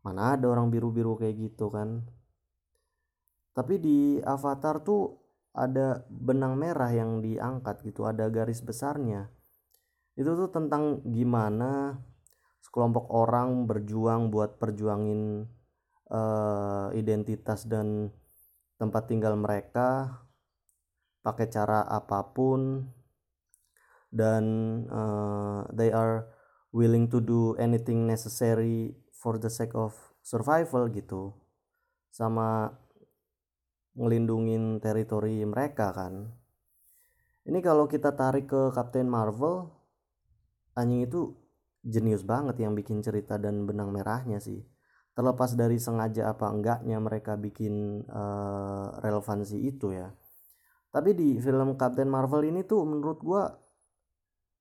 mana 0.06 0.38
ada 0.38 0.46
orang 0.46 0.70
biru-biru 0.70 1.18
kayak 1.18 1.50
gitu 1.50 1.74
kan. 1.74 2.06
Tapi 3.58 3.82
di 3.82 4.00
avatar 4.22 4.86
tuh 4.86 5.18
ada 5.56 6.06
benang 6.12 6.54
merah 6.54 6.94
yang 6.94 7.26
diangkat 7.26 7.82
gitu 7.82 8.06
ada 8.06 8.30
garis 8.30 8.62
besarnya. 8.62 9.34
Itu 10.14 10.38
tuh 10.38 10.54
tentang 10.54 11.02
gimana 11.10 11.98
sekelompok 12.62 13.10
orang 13.10 13.66
berjuang 13.66 14.30
buat 14.30 14.62
perjuangin 14.62 15.50
uh, 16.12 16.94
identitas 16.94 17.66
dan 17.66 18.14
tempat 18.76 19.08
tinggal 19.08 19.40
mereka 19.40 20.22
pakai 21.24 21.48
cara 21.50 21.88
apa 21.88 22.22
pun 22.36 22.86
dan 24.12 24.44
uh, 24.92 25.66
they 25.74 25.90
are 25.90 26.30
willing 26.76 27.08
to 27.08 27.24
do 27.24 27.56
anything 27.56 28.04
necessary 28.06 28.94
for 29.26 29.42
the 29.42 29.50
sake 29.50 29.74
of 29.74 29.98
survival 30.22 30.86
gitu 30.94 31.34
sama 32.14 32.78
ngelindungin 33.98 34.78
teritori 34.78 35.42
mereka 35.42 35.90
kan. 35.90 36.30
Ini 37.50 37.58
kalau 37.66 37.90
kita 37.90 38.14
tarik 38.14 38.54
ke 38.54 38.70
Captain 38.70 39.10
Marvel 39.10 39.66
anjing 40.78 41.10
itu 41.10 41.34
jenius 41.82 42.22
banget 42.22 42.62
yang 42.62 42.78
bikin 42.78 43.02
cerita 43.02 43.42
dan 43.42 43.66
benang 43.66 43.90
merahnya 43.90 44.38
sih. 44.38 44.62
Terlepas 45.18 45.58
dari 45.58 45.82
sengaja 45.82 46.30
apa 46.30 46.46
enggaknya 46.54 47.02
mereka 47.02 47.34
bikin 47.34 48.06
uh, 48.06 48.94
relevansi 49.02 49.58
itu 49.58 49.90
ya. 49.90 50.14
Tapi 50.94 51.18
di 51.18 51.42
film 51.42 51.74
Captain 51.82 52.12
Marvel 52.14 52.46
ini 52.46 52.62
tuh 52.62 52.86
menurut 52.86 53.20
gua 53.26 53.50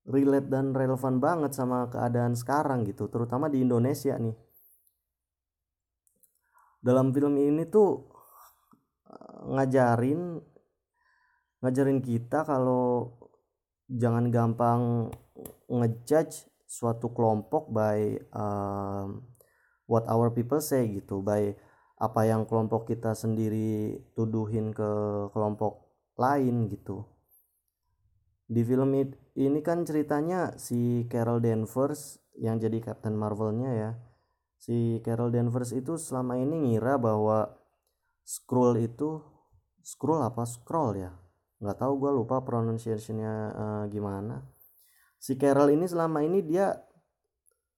relate 0.09 0.49
dan 0.49 0.73
relevan 0.73 1.21
banget 1.21 1.53
sama 1.53 1.89
keadaan 1.89 2.37
sekarang 2.37 2.85
gitu 2.85 3.09
terutama 3.09 3.49
di 3.49 3.65
Indonesia 3.65 4.13
nih 4.21 4.44
dalam 6.85 7.09
film 7.09 7.33
ini 7.41 7.65
tuh 7.65 8.05
eh, 9.09 9.41
ngajarin 9.49 10.37
ngajarin 11.65 11.97
kita 12.05 12.45
kalau 12.45 13.17
jangan 13.89 14.29
gampang 14.29 15.09
ngejudge 15.65 16.45
suatu 16.69 17.09
kelompok 17.09 17.73
by 17.73 18.21
um, 18.37 19.25
what 19.89 20.05
our 20.05 20.29
people 20.29 20.61
say 20.61 20.85
gitu 20.85 21.25
by 21.25 21.57
apa 21.97 22.21
yang 22.29 22.45
kelompok 22.45 22.85
kita 22.85 23.17
sendiri 23.17 23.97
tuduhin 24.13 24.75
ke 24.75 24.89
kelompok 25.31 25.89
lain 26.19 26.67
gitu. 26.69 27.07
Di 28.45 28.61
film 28.61 28.93
ini 29.33 29.59
kan 29.65 29.87
ceritanya 29.87 30.53
si 30.61 31.09
Carol 31.09 31.41
Danvers 31.41 32.21
yang 32.37 32.61
jadi 32.61 32.77
Captain 32.83 33.15
Marvelnya 33.15 33.71
ya 33.73 33.91
si 34.65 34.97
Carol 35.05 35.29
Danvers 35.29 35.77
itu 35.77 35.93
selama 35.93 36.41
ini 36.41 36.73
ngira 36.73 36.97
bahwa 36.97 37.53
scroll 38.25 38.81
itu 38.81 39.21
scroll 39.85 40.25
apa? 40.25 40.41
Scroll 40.41 41.05
ya? 41.05 41.13
Nggak 41.61 41.77
tahu 41.85 41.93
gue 42.01 42.11
lupa 42.17 42.41
pronunciationnya 42.41 43.33
uh, 43.53 43.83
gimana. 43.93 44.41
Si 45.21 45.37
Carol 45.37 45.77
ini 45.77 45.85
selama 45.85 46.25
ini 46.25 46.41
dia 46.41 46.73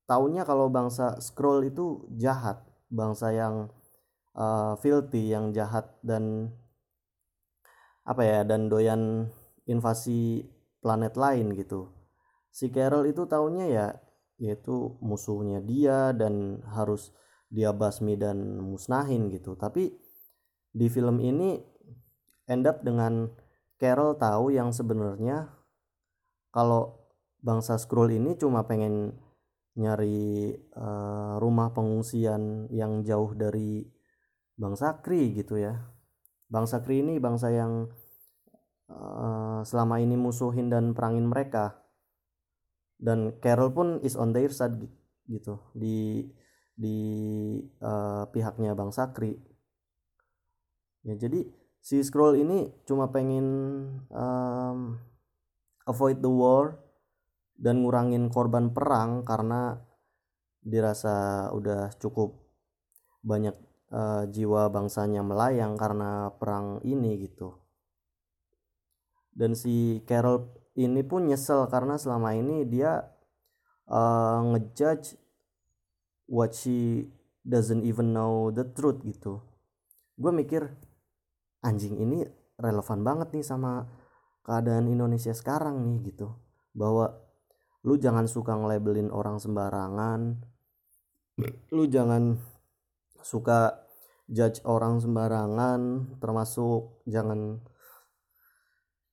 taunya 0.07 0.47
kalau 0.47 0.71
bangsa 0.71 1.19
scroll 1.19 1.67
itu 1.67 2.07
jahat. 2.15 2.63
Bangsa 2.87 3.35
yang 3.35 3.67
uh, 4.31 4.79
filthy 4.79 5.35
yang 5.35 5.51
jahat 5.51 5.91
dan 5.99 6.55
apa 8.07 8.23
ya 8.23 8.39
dan 8.47 8.71
doyan 8.71 9.27
invasi 9.67 10.47
planet 10.79 11.19
lain 11.19 11.51
gitu. 11.51 11.91
Si 12.47 12.71
Carol 12.71 13.11
itu 13.11 13.27
taunya 13.27 13.67
ya 13.67 13.87
yaitu 14.37 14.97
musuhnya 15.01 15.61
dia 15.61 16.13
dan 16.13 16.61
harus 16.69 17.13
dia 17.49 17.73
basmi 17.73 18.17
dan 18.17 18.61
musnahin 18.61 19.33
gitu 19.33 19.57
tapi 19.57 19.93
di 20.73 20.87
film 20.89 21.17
ini 21.21 21.57
end 22.45 22.65
up 22.69 22.85
dengan 22.85 23.29
Carol 23.77 24.17
tahu 24.17 24.53
yang 24.53 24.73
sebenarnya 24.73 25.53
kalau 26.49 27.05
bangsa 27.41 27.77
scroll 27.77 28.09
ini 28.09 28.33
cuma 28.33 28.65
pengen 28.65 29.13
nyari 29.77 30.57
uh, 30.73 31.37
rumah 31.37 31.69
pengungsian 31.69 32.65
yang 32.73 33.05
jauh 33.05 33.37
dari 33.37 33.85
bangsa 34.57 34.99
Kri 35.05 35.37
gitu 35.37 35.61
ya. 35.61 35.77
Bangsa 36.49 36.81
Kri 36.81 37.05
ini 37.05 37.21
bangsa 37.21 37.53
yang 37.53 37.85
uh, 38.89 39.61
selama 39.61 40.01
ini 40.01 40.17
musuhin 40.17 40.73
dan 40.73 40.97
perangin 40.97 41.29
mereka. 41.29 41.77
Dan 42.97 43.37
Carol 43.37 43.69
pun 43.69 43.87
is 44.01 44.17
on 44.17 44.33
their 44.33 44.49
side 44.49 44.81
gitu 45.29 45.61
di 45.77 46.25
di 46.73 46.97
uh, 47.81 48.25
pihaknya 48.33 48.73
bangsa 48.73 49.13
Kri. 49.13 49.37
Ya 51.05 51.13
jadi 51.13 51.45
si 51.81 52.01
Scroll 52.01 52.41
ini 52.41 52.73
cuma 52.89 53.13
pengen 53.13 53.47
um, 54.09 54.97
avoid 55.85 56.19
the 56.19 56.29
war 56.29 56.81
dan 57.57 57.81
ngurangin 57.81 58.29
korban 58.29 58.73
perang 58.73 59.25
karena 59.25 59.81
dirasa 60.61 61.47
udah 61.55 61.95
cukup 61.97 62.37
banyak 63.23 63.55
uh, 63.93 64.27
jiwa 64.29 64.69
bangsanya 64.69 65.23
melayang 65.23 65.79
karena 65.79 66.33
perang 66.35 66.83
ini 66.83 67.17
gitu. 67.23 67.57
Dan 69.37 69.53
si 69.53 70.01
Carol 70.09 70.49
ini 70.77 71.01
pun 71.01 71.25
nyesel 71.25 71.65
karena 71.67 71.97
selama 71.97 72.37
ini 72.37 72.61
dia 72.69 73.01
uh, 73.89 74.39
ngejudge 74.53 75.17
what 76.29 76.53
she 76.53 77.09
doesn't 77.41 77.81
even 77.81 78.13
know 78.13 78.53
the 78.53 78.63
truth 78.63 79.01
gitu. 79.01 79.41
Gue 80.13 80.29
mikir 80.29 80.69
anjing 81.65 81.97
ini 81.97 82.21
relevan 82.61 83.01
banget 83.01 83.33
nih 83.33 83.45
sama 83.45 83.89
keadaan 84.45 84.85
Indonesia 84.85 85.33
sekarang 85.33 85.81
nih 85.81 86.13
gitu. 86.13 86.37
Bahwa 86.77 87.09
lu 87.87 87.97
jangan 87.97 88.29
suka 88.29 88.53
ngelabelin 88.53 89.09
orang 89.09 89.39
sembarangan 89.39 90.43
lu 91.69 91.85
jangan 91.85 92.35
suka 93.21 93.85
judge 94.25 94.59
orang 94.65 94.97
sembarangan 94.97 96.11
termasuk 96.17 97.05
jangan 97.05 97.61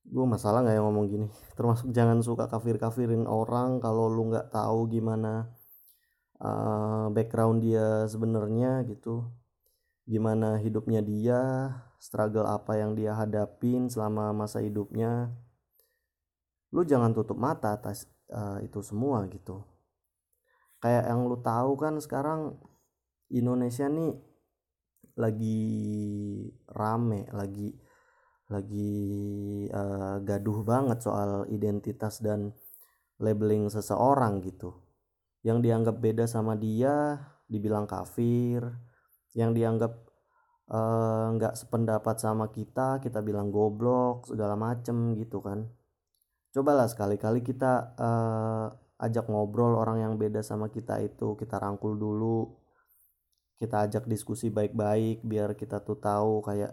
gue 0.05 0.27
masalah 0.29 0.61
nggak 0.61 0.77
yang 0.77 0.87
ngomong 0.89 1.07
gini. 1.09 1.27
Termasuk 1.57 1.89
jangan 1.91 2.21
suka 2.21 2.47
kafir 2.47 2.77
kafirin 2.77 3.25
orang 3.25 3.81
kalau 3.81 4.07
lu 4.13 4.29
nggak 4.31 4.53
tahu 4.53 4.87
gimana 4.93 5.49
uh, 6.41 7.09
background 7.11 7.65
dia 7.65 8.05
sebenarnya 8.09 8.85
gitu. 8.85 9.25
Gimana 10.05 10.61
hidupnya 10.61 11.01
dia 11.01 11.41
struggle 11.97 12.45
apa 12.45 12.77
yang 12.77 12.93
dia 12.93 13.17
hadapin 13.17 13.89
selama 13.89 14.37
masa 14.37 14.61
hidupnya. 14.61 15.33
Lu 16.69 16.85
jangan 16.85 17.17
tutup 17.17 17.41
mata 17.41 17.73
atas 17.73 18.05
uh, 18.29 18.61
itu 18.61 18.85
semua 18.85 19.25
gitu. 19.33 19.65
Kayak 20.85 21.09
yang 21.09 21.25
lu 21.25 21.41
tahu 21.41 21.81
kan 21.81 21.97
sekarang 21.97 22.61
Indonesia 23.33 23.89
nih 23.89 24.13
lagi 25.15 25.63
rame 26.69 27.31
lagi 27.31 27.73
lagi 28.53 28.93
uh, 29.73 30.21
gaduh 30.21 30.61
banget 30.65 31.01
soal 31.01 31.49
identitas 31.49 32.21
dan 32.21 32.53
labeling 33.19 33.71
seseorang 33.73 34.45
gitu. 34.45 34.75
Yang 35.45 35.59
dianggap 35.71 35.97
beda 36.01 36.25
sama 36.29 36.57
dia 36.57 37.21
dibilang 37.49 37.89
kafir. 37.89 38.65
Yang 39.35 39.51
dianggap 39.61 39.93
eh, 40.71 41.27
nggak 41.37 41.55
uh, 41.55 41.59
sependapat 41.59 42.17
sama 42.23 42.49
kita 42.49 43.03
kita 43.03 43.21
bilang 43.21 43.51
goblok 43.53 44.31
segala 44.31 44.57
macem 44.57 45.13
gitu 45.21 45.45
kan. 45.45 45.69
Cobalah 46.55 46.87
sekali-kali 46.87 47.43
kita 47.43 47.99
uh, 47.99 48.67
ajak 49.03 49.27
ngobrol 49.27 49.75
orang 49.75 50.07
yang 50.07 50.15
beda 50.17 50.41
sama 50.41 50.71
kita 50.71 51.03
itu 51.03 51.35
kita 51.37 51.59
rangkul 51.59 51.99
dulu. 51.99 52.57
Kita 53.59 53.85
ajak 53.87 54.07
diskusi 54.07 54.49
baik-baik 54.55 55.23
biar 55.27 55.59
kita 55.59 55.83
tuh 55.83 55.99
tahu 55.99 56.41
kayak 56.47 56.73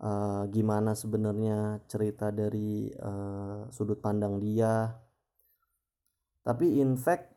uh, 0.00 0.48
gimana 0.50 0.96
sebenarnya 0.96 1.84
cerita 1.86 2.32
dari 2.32 2.90
uh, 2.94 3.68
sudut 3.70 4.00
pandang 4.00 4.40
dia 4.40 4.90
tapi 6.42 6.80
in 6.80 6.96
fact 6.98 7.30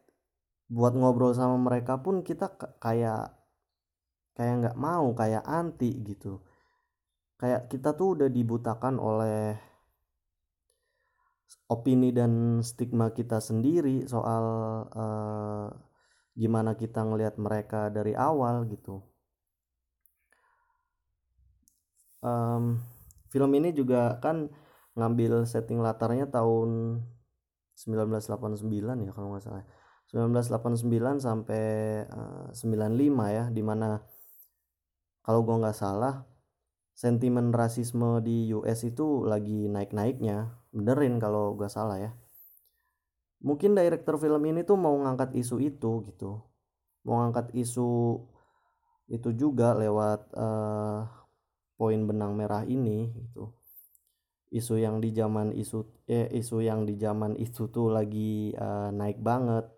buat 0.67 0.95
ngobrol 0.95 1.35
sama 1.35 1.55
mereka 1.59 1.99
pun 1.99 2.23
kita 2.23 2.51
kayak 2.79 3.33
kayak 4.35 4.55
nggak 4.63 4.77
mau 4.77 5.11
kayak 5.13 5.43
anti 5.43 5.91
gitu 6.03 6.39
kayak 7.37 7.69
kita 7.69 7.93
tuh 7.93 8.17
udah 8.17 8.29
dibutakan 8.31 8.97
oleh 8.97 9.55
opini 11.67 12.15
dan 12.15 12.63
stigma 12.63 13.11
kita 13.11 13.43
sendiri 13.43 14.07
soal 14.07 14.45
uh, 14.91 15.67
gimana 16.37 16.77
kita 16.77 17.03
ngelihat 17.03 17.35
mereka 17.41 17.89
dari 17.91 18.13
awal 18.15 18.69
gitu. 18.71 19.03
Um, 22.23 22.81
film 23.29 23.51
ini 23.53 23.75
juga 23.75 24.17
kan 24.23 24.49
ngambil 24.97 25.45
setting 25.45 25.81
latarnya 25.81 26.29
tahun 26.29 27.01
1989 27.77 28.65
ya 29.05 29.11
kalau 29.13 29.33
nggak 29.33 29.45
salah. 29.45 29.65
1989 30.07 31.19
sampai 31.19 31.65
uh, 32.07 32.47
95 32.55 33.35
ya 33.37 33.43
di 33.51 33.61
mana 33.61 33.99
kalau 35.19 35.43
gue 35.43 35.55
nggak 35.59 35.75
salah 35.75 36.23
sentimen 36.97 37.53
rasisme 37.53 38.25
di 38.25 38.49
US 38.57 38.81
itu 38.81 39.21
lagi 39.21 39.69
naik-naiknya. 39.69 40.57
Benerin 40.73 41.21
kalau 41.21 41.53
gak 41.53 41.69
salah 41.69 42.01
ya. 42.01 42.11
Mungkin 43.45 43.77
director 43.77 44.17
film 44.17 44.41
ini 44.49 44.65
tuh 44.65 44.81
mau 44.81 44.97
ngangkat 44.97 45.37
isu 45.37 45.61
itu 45.61 46.01
gitu. 46.09 46.41
Mau 47.05 47.21
ngangkat 47.21 47.53
isu 47.53 48.17
itu 49.13 49.29
juga 49.37 49.77
lewat 49.77 50.33
uh, 50.33 51.05
poin 51.77 52.01
benang 52.03 52.33
merah 52.33 52.65
ini 52.65 53.13
gitu. 53.13 53.53
Isu 54.49 54.81
yang 54.81 54.97
di 55.03 55.13
zaman 55.13 55.53
isu 55.53 56.03
eh 56.09 56.27
isu 56.33 56.65
yang 56.65 56.83
di 56.89 56.97
zaman 56.97 57.37
itu 57.37 57.69
tuh 57.69 57.93
lagi 57.93 58.51
uh, 58.57 58.89
naik 58.91 59.21
banget. 59.21 59.69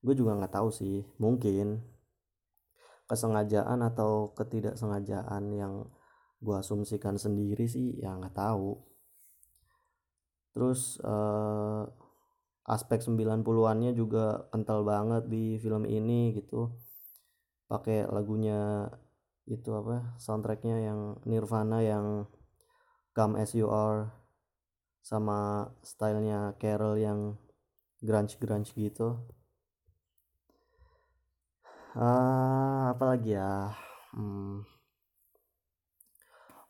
Gue 0.00 0.14
juga 0.14 0.38
nggak 0.38 0.54
tahu 0.54 0.68
sih 0.70 1.02
mungkin 1.18 1.82
kesengajaan 3.10 3.82
atau 3.84 4.32
ketidaksengajaan 4.38 5.44
yang 5.52 5.84
gue 6.42 6.56
asumsikan 6.58 7.18
sendiri 7.20 7.66
sih 7.66 7.98
ya 7.98 8.14
nggak 8.16 8.34
tahu. 8.38 8.78
Terus 10.52 11.00
uh, 11.02 11.88
aspek 12.68 13.02
90-annya 13.02 13.90
juga 13.96 14.46
kental 14.52 14.86
banget 14.86 15.26
di 15.26 15.58
film 15.58 15.88
ini 15.88 16.36
gitu. 16.38 16.70
Pakai 17.66 18.04
lagunya 18.06 18.86
itu 19.52 19.70
apa 19.76 20.16
soundtracknya 20.16 20.80
yang 20.80 21.00
Nirvana 21.28 21.84
yang 21.84 22.24
Come 23.12 23.36
As 23.36 23.52
You 23.52 23.68
Are 23.68 24.08
sama 25.04 25.68
stylenya 25.84 26.56
Carol 26.56 26.96
yang 26.96 27.36
grunge 28.00 28.40
grunge 28.40 28.72
gitu. 28.72 29.20
Uh, 31.92 32.88
apa 32.96 33.04
lagi 33.04 33.36
ya? 33.36 33.76
Hmm. 34.16 34.64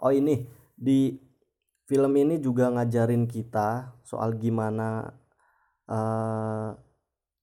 oh 0.02 0.10
ini. 0.10 0.50
Di 0.74 1.14
film 1.86 2.12
ini 2.18 2.42
juga 2.42 2.74
ngajarin 2.74 3.30
kita 3.30 3.94
soal 4.02 4.34
gimana 4.34 5.14
uh, 5.86 6.74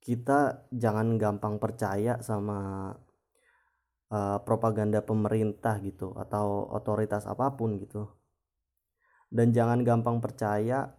kita 0.03 0.67
jangan 0.73 1.15
gampang 1.15 1.55
percaya 1.55 2.19
sama 2.19 2.91
uh, 4.13 4.37
propaganda 4.43 5.01
pemerintah 5.05 5.77
gitu 5.81 6.13
atau 6.17 6.69
otoritas 6.73 7.25
apa 7.29 7.53
pun 7.53 7.77
gitu. 7.77 8.09
Dan 9.29 9.53
jangan 9.53 9.85
gampang 9.85 10.17
percaya 10.17 10.89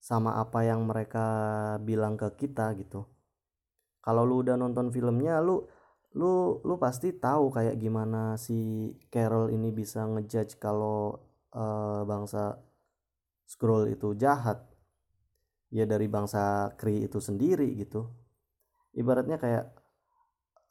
sama 0.00 0.36
apa 0.36 0.64
yang 0.64 0.84
mereka 0.84 1.26
bilang 1.80 2.16
ke 2.16 2.28
kita 2.36 2.72
gitu. 2.76 3.08
Kalau 4.04 4.24
lu 4.28 4.44
udah 4.44 4.56
nonton 4.56 4.92
filmnya 4.92 5.40
lu 5.40 5.64
lu 6.14 6.60
lu 6.62 6.74
pasti 6.76 7.10
tahu 7.16 7.50
kayak 7.50 7.80
gimana 7.80 8.36
si 8.36 8.92
Carol 9.08 9.50
ini 9.50 9.72
bisa 9.72 10.04
ngejudge 10.06 10.60
kalau 10.60 11.18
uh, 11.56 12.04
bangsa 12.04 12.60
scroll 13.48 13.88
itu 13.92 14.12
jahat. 14.16 14.60
Ya 15.74 15.84
dari 15.88 16.06
bangsa 16.06 16.72
Kree 16.78 17.08
itu 17.08 17.18
sendiri 17.18 17.66
gitu. 17.80 18.06
Ibaratnya 18.94 19.40
kayak 19.40 19.83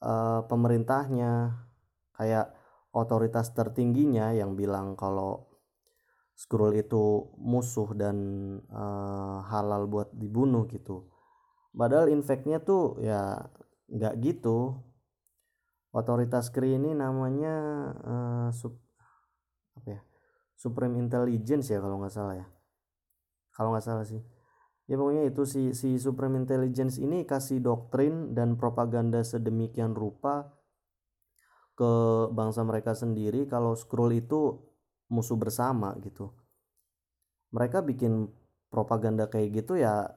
uh, 0.03 0.43
pemerintahnya 0.51 1.63
kayak 2.13 2.51
otoritas 2.93 3.55
tertingginya 3.55 4.35
yang 4.35 4.53
bilang 4.59 4.99
kalau 4.99 5.49
Skrull 6.33 6.73
itu 6.73 7.29
musuh 7.37 7.93
dan 7.93 8.17
uh, 8.73 9.45
halal 9.53 9.85
buat 9.85 10.09
dibunuh 10.17 10.65
gitu. 10.65 11.13
Padahal 11.73 12.09
infeknya 12.09 12.57
tuh 12.57 12.97
ya 12.99 13.37
nggak 13.89 14.17
gitu. 14.21 14.81
Otoritas 15.93 16.49
Kree 16.49 16.73
ini 16.73 16.97
namanya 16.97 17.55
uh, 18.01 18.47
sub 18.49 18.81
apa 19.77 19.87
ya? 19.93 20.01
Supreme 20.57 20.97
Intelligence 20.97 21.69
ya 21.69 21.77
kalau 21.77 22.01
nggak 22.01 22.13
salah 22.13 22.35
ya. 22.41 22.47
Kalau 23.53 23.69
nggak 23.69 23.85
salah 23.85 24.05
sih. 24.05 24.32
Ya 24.83 24.99
pokoknya 24.99 25.23
itu 25.31 25.47
si 25.47 25.71
si 25.71 25.95
Supreme 25.95 26.43
Intelligence 26.43 26.99
ini 26.99 27.23
kasih 27.23 27.63
doktrin 27.63 28.35
dan 28.35 28.59
propaganda 28.59 29.23
sedemikian 29.23 29.95
rupa 29.95 30.51
ke 31.73 31.91
bangsa 32.35 32.61
mereka 32.67 32.91
sendiri 32.91 33.47
kalau 33.47 33.73
Skrull 33.79 34.19
itu 34.19 34.59
musuh 35.07 35.39
bersama 35.39 35.95
gitu. 36.03 36.35
Mereka 37.55 37.79
bikin 37.87 38.27
propaganda 38.67 39.31
kayak 39.31 39.63
gitu 39.63 39.79
ya 39.79 40.09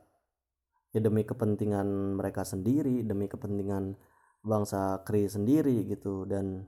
ya 0.91 1.01
demi 1.01 1.23
kepentingan 1.23 2.17
mereka 2.19 2.43
sendiri 2.43 3.05
demi 3.07 3.29
kepentingan 3.31 3.95
bangsa 4.43 5.07
Kree 5.07 5.31
sendiri 5.31 5.87
gitu. 5.87 6.27
Dan 6.27 6.67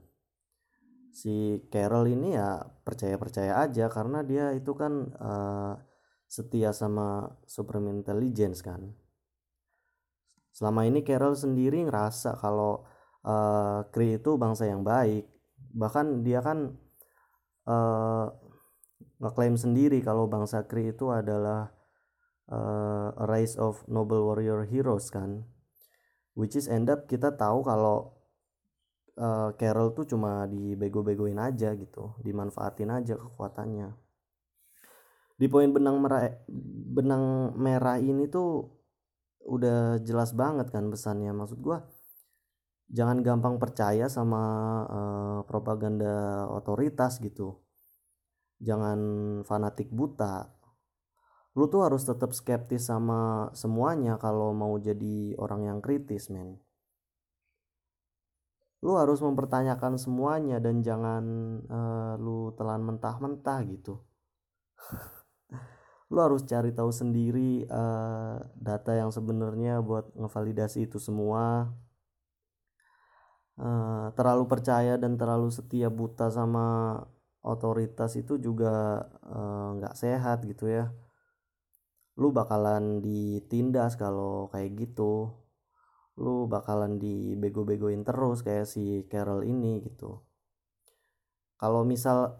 si 1.11 1.67
Carol 1.67 2.15
ini 2.15 2.37
ya 2.37 2.63
percaya-percaya 2.63 3.59
aja 3.59 3.91
karena 3.91 4.23
dia 4.23 4.55
itu 4.55 4.71
kan 4.71 4.93
uh, 5.19 5.88
setia 6.29 6.69
sama 6.69 7.25
Supreme 7.49 7.89
Intelligence 7.89 8.61
kan. 8.61 8.93
Selama 10.53 10.85
ini 10.85 11.01
Carol 11.01 11.33
sendiri 11.33 11.81
ngerasa 11.89 12.37
kalau 12.37 12.85
uh, 13.25 13.81
Kree 13.89 14.21
itu 14.21 14.37
bangsa 14.37 14.69
yang 14.69 14.85
baik. 14.85 15.25
Bahkan 15.73 16.21
dia 16.21 16.45
kan 16.45 16.77
uh, 17.65 18.29
ngeklaim 19.17 19.57
sendiri 19.57 20.05
kalau 20.05 20.29
bangsa 20.29 20.69
Kree 20.69 20.93
itu 20.93 21.09
adalah 21.09 21.73
uh, 22.53 23.09
a 23.17 23.25
race 23.25 23.57
of 23.57 23.81
noble 23.89 24.21
warrior 24.21 24.69
heroes 24.69 25.09
kan. 25.09 25.49
Which 26.37 26.53
is 26.53 26.69
end 26.69 26.93
up 26.93 27.09
kita 27.09 27.33
tahu 27.33 27.65
kalau 27.65 28.19
uh, 29.17 29.49
Carol 29.57 29.97
tuh 29.97 30.05
cuma 30.05 30.45
dibego-begoin 30.45 31.41
aja 31.41 31.73
gitu 31.73 32.15
dimanfaatin 32.21 32.93
aja 32.93 33.17
kekuatannya 33.17 34.08
di 35.39 35.47
poin 35.47 35.71
benang 35.71 36.03
merah 36.03 36.27
benang 36.91 37.55
merah 37.55 37.95
ini 37.95 38.27
tuh 38.27 38.67
udah 39.47 40.03
jelas 40.03 40.35
banget 40.35 40.67
kan 40.67 40.91
pesannya. 40.91 41.31
Maksud 41.31 41.63
gua 41.63 41.79
jangan 42.91 43.23
gampang 43.23 43.55
percaya 43.55 44.11
sama 44.11 44.43
uh, 44.83 45.39
propaganda 45.47 46.43
otoritas 46.51 47.23
gitu. 47.23 47.55
Jangan 48.59 48.99
fanatik 49.47 49.87
buta. 49.95 50.51
Lu 51.55 51.71
tuh 51.71 51.87
harus 51.87 52.03
tetap 52.03 52.35
skeptis 52.35 52.91
sama 52.91 53.47
semuanya 53.55 54.19
kalau 54.19 54.51
mau 54.51 54.75
jadi 54.75 55.39
orang 55.39 55.71
yang 55.71 55.79
kritis 55.79 56.27
men. 56.27 56.59
Lu 58.83 58.95
harus 58.99 59.23
mempertanyakan 59.23 59.95
semuanya 59.95 60.59
dan 60.59 60.83
jangan 60.83 61.23
uh, 61.67 62.13
lu 62.19 62.51
telan 62.55 62.83
mentah-mentah 62.83 63.59
gitu 63.67 63.99
lu 66.09 66.19
harus 66.25 66.41
cari 66.49 66.73
tahu 66.73 66.89
sendiri 66.89 67.69
uh, 67.69 68.41
data 68.57 68.97
yang 68.97 69.13
sebenarnya 69.13 69.77
buat 69.85 70.09
ngevalidasi 70.17 70.89
itu 70.89 70.97
semua. 70.97 71.69
Uh, 73.59 74.09
terlalu 74.17 74.47
percaya 74.47 74.95
dan 74.95 75.19
terlalu 75.19 75.51
setia 75.53 75.91
buta 75.91 76.31
sama 76.31 76.95
otoritas 77.43 78.15
itu 78.19 78.35
juga 78.35 79.03
eh, 79.23 79.67
nggak 79.79 79.95
uh, 79.95 79.99
sehat 79.99 80.43
gitu 80.43 80.67
ya. 80.67 80.91
Lu 82.19 82.31
bakalan 82.35 82.99
ditindas 83.05 83.95
kalau 83.95 84.51
kayak 84.51 84.75
gitu. 84.75 85.31
Lu 86.19 86.47
bakalan 86.51 86.99
dibego-begoin 86.99 88.03
terus 88.03 88.43
kayak 88.43 88.67
si 88.67 89.07
Carol 89.11 89.47
ini 89.47 89.79
gitu. 89.87 90.19
Kalau 91.59 91.83
misal 91.87 92.39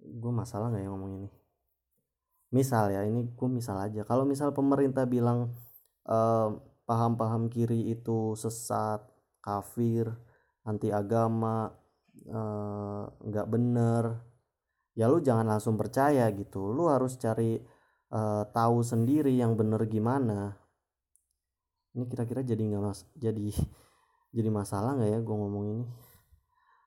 gue 0.00 0.32
masalah 0.32 0.72
nggak 0.72 0.84
ya 0.84 0.90
ngomong 0.92 1.12
ini 1.20 1.37
misal 2.48 2.92
ya 2.92 3.04
ini 3.04 3.28
gue 3.28 3.48
misal 3.48 3.76
aja. 3.80 4.02
Kalau 4.04 4.24
misal 4.24 4.52
pemerintah 4.56 5.04
bilang 5.04 5.52
paham 6.08 6.64
paham-paham 6.88 7.52
kiri 7.52 7.92
itu 7.92 8.32
sesat 8.32 9.04
kafir 9.44 10.08
anti 10.64 10.88
agama 10.88 11.68
eh, 12.24 13.04
nggak 13.28 13.46
uh, 13.48 13.50
bener 13.52 14.04
ya 14.96 15.06
lu 15.08 15.20
jangan 15.20 15.46
langsung 15.46 15.76
percaya 15.76 16.24
gitu. 16.32 16.72
Lu 16.72 16.88
harus 16.88 17.14
cari 17.20 17.60
uh, 18.12 18.44
tahu 18.50 18.82
sendiri 18.82 19.30
yang 19.36 19.54
bener 19.54 19.84
gimana. 19.86 20.56
Ini 21.94 22.04
kira-kira 22.08 22.40
jadi 22.42 22.58
nggak 22.58 22.82
mas 22.82 23.04
jadi 23.14 23.52
jadi 24.36 24.48
masalah 24.48 24.96
nggak 24.96 25.10
ya 25.12 25.18
gue 25.20 25.36
ngomong 25.36 25.64
ini? 25.76 25.86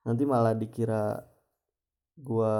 Nanti 0.01 0.23
malah 0.25 0.57
dikira 0.57 1.21
gue 2.17 2.53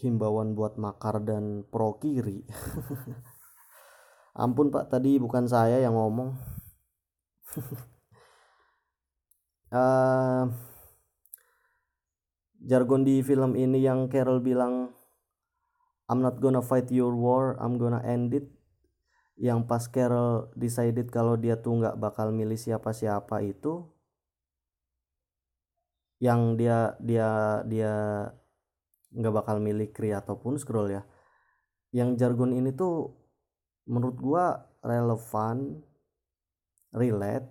himbauan 0.00 0.56
buat 0.56 0.80
makar 0.80 1.20
dan 1.20 1.68
pro 1.68 2.00
kiri. 2.00 2.46
Ampun 4.42 4.72
pak 4.72 4.88
tadi 4.88 5.20
bukan 5.20 5.44
saya 5.44 5.76
yang 5.84 5.92
ngomong. 5.92 6.32
Uh, 9.68 10.48
jargon 12.68 13.04
di 13.04 13.20
film 13.20 13.52
ini 13.52 13.84
yang 13.84 14.08
Carol 14.08 14.40
bilang 14.40 14.96
I'm 16.08 16.24
not 16.24 16.40
gonna 16.40 16.64
fight 16.64 16.88
your 16.88 17.12
war 17.12 17.60
I'm 17.60 17.76
gonna 17.76 18.00
end 18.00 18.32
it. 18.32 18.48
Yang 19.36 19.68
pas 19.68 19.84
Carol 19.88 20.48
decided 20.56 21.12
kalau 21.12 21.36
dia 21.36 21.60
tuh 21.60 21.76
nggak 21.76 22.00
bakal 22.00 22.32
milih 22.32 22.56
siapa-siapa 22.56 23.44
itu 23.44 23.84
yang 26.22 26.54
dia 26.54 26.94
dia 27.02 27.60
dia 27.66 27.94
nggak 29.12 29.34
bakal 29.44 29.56
milih 29.60 29.92
Kree 29.92 30.16
ataupun 30.16 30.56
Scroll 30.56 30.96
ya. 30.96 31.02
Yang 31.92 32.24
jargon 32.24 32.56
ini 32.56 32.72
tuh 32.72 33.12
menurut 33.88 34.16
gua 34.16 34.44
relevan 34.80 35.84
relate 36.96 37.48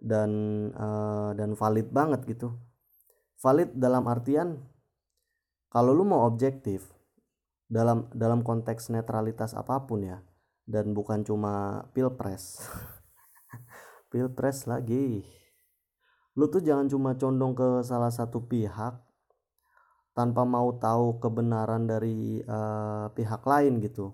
dan 0.00 0.30
uh, 0.74 1.36
dan 1.36 1.52
valid 1.54 1.88
banget 1.92 2.24
gitu. 2.28 2.56
Valid 3.40 3.72
dalam 3.76 4.04
artian 4.08 4.60
kalau 5.70 5.94
lu 5.94 6.02
mau 6.02 6.26
objektif 6.26 6.90
dalam 7.70 8.10
dalam 8.10 8.42
konteks 8.42 8.90
netralitas 8.90 9.54
apa 9.54 9.86
pun 9.86 10.02
ya 10.02 10.18
dan 10.66 10.90
bukan 10.90 11.22
cuma 11.22 11.86
pilpres 11.94 12.66
pilpres 14.10 14.66
lagi 14.66 15.22
lu 16.34 16.50
tuh 16.50 16.58
jangan 16.58 16.90
cuma 16.90 17.14
condong 17.14 17.54
ke 17.54 17.86
salah 17.86 18.10
satu 18.10 18.42
pihak 18.42 18.98
tanpa 20.14 20.42
mau 20.42 20.74
tahu 20.76 21.22
kebenaran 21.22 21.86
dari 21.86 22.42
uh, 22.44 23.08
pihak 23.14 23.42
lain 23.46 23.78
gitu. 23.80 24.12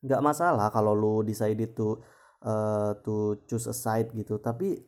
Nggak 0.00 0.24
masalah 0.24 0.72
kalau 0.72 0.96
lu 0.96 1.14
decided 1.20 1.76
to 1.76 2.00
uh, 2.44 2.96
to 3.04 3.44
choose 3.44 3.68
a 3.68 3.76
side 3.76 4.10
gitu. 4.16 4.40
Tapi 4.40 4.80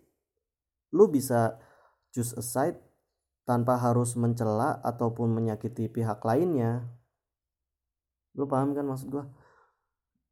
lu 0.96 1.04
bisa 1.08 1.60
choose 2.12 2.32
a 2.36 2.44
side 2.44 2.80
tanpa 3.44 3.76
harus 3.76 4.16
mencela 4.16 4.80
ataupun 4.80 5.32
menyakiti 5.32 5.92
pihak 5.92 6.24
lainnya. 6.24 6.88
Lu 8.32 8.48
paham 8.48 8.72
kan 8.72 8.88
maksud 8.88 9.12
gua? 9.12 9.24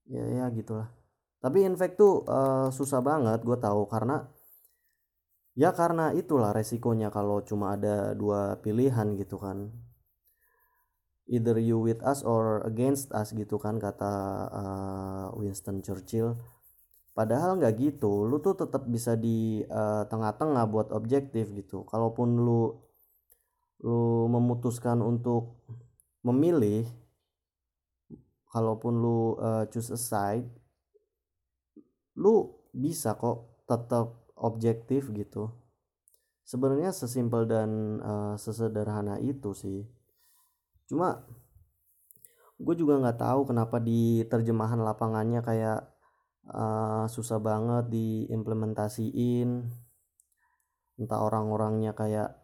Ya 0.08 0.24
ya 0.26 0.46
gitulah. 0.48 0.88
Tapi 1.40 1.64
in 1.64 1.76
fact 1.76 1.96
tuh 1.96 2.24
uh, 2.28 2.68
susah 2.68 3.00
banget 3.00 3.40
gue 3.40 3.56
tahu 3.56 3.88
karena 3.88 4.28
ya 5.56 5.72
karena 5.72 6.12
itulah 6.12 6.52
resikonya 6.52 7.08
kalau 7.08 7.40
cuma 7.40 7.76
ada 7.76 8.12
dua 8.12 8.60
pilihan 8.60 9.16
gitu 9.16 9.40
kan 9.40 9.72
either 11.30 11.56
you 11.62 11.78
with 11.78 12.02
us 12.02 12.26
or 12.26 12.66
against 12.66 13.14
us 13.14 13.30
gitu 13.30 13.56
kan 13.62 13.78
kata 13.78 14.12
uh, 14.50 15.26
Winston 15.38 15.78
Churchill. 15.80 16.34
Padahal 17.14 17.58
nggak 17.62 17.74
gitu 17.78 18.26
lu 18.26 18.42
tuh 18.42 18.58
tetap 18.58 18.86
bisa 18.90 19.14
di 19.14 19.62
uh, 19.70 20.02
tengah-tengah 20.10 20.66
buat 20.66 20.90
objektif 20.90 21.54
gitu. 21.54 21.86
Kalaupun 21.86 22.42
lu 22.42 22.74
lu 23.80 24.28
memutuskan 24.28 25.00
untuk 25.00 25.62
memilih 26.26 26.84
kalaupun 28.50 28.92
lu 28.98 29.18
uh, 29.40 29.64
choose 29.70 29.94
a 29.94 30.00
side 30.00 30.50
lu 32.18 32.52
bisa 32.74 33.14
kok 33.14 33.64
tetap 33.70 34.18
objektif 34.34 35.08
gitu. 35.14 35.54
Sebenarnya 36.42 36.90
sesimpel 36.90 37.46
dan 37.46 38.02
uh, 38.02 38.34
sesederhana 38.34 39.22
itu 39.22 39.54
sih 39.54 39.99
cuma 40.90 41.22
gue 42.60 42.74
juga 42.76 43.00
nggak 43.00 43.18
tahu 43.22 43.40
kenapa 43.48 43.80
di 43.80 44.26
terjemahan 44.28 44.82
lapangannya 44.82 45.40
kayak 45.40 45.80
uh, 46.48 47.04
susah 47.08 47.38
banget 47.40 47.88
diimplementasiin. 47.88 49.70
Entah 51.00 51.20
orang-orangnya 51.24 51.96
kayak 51.96 52.36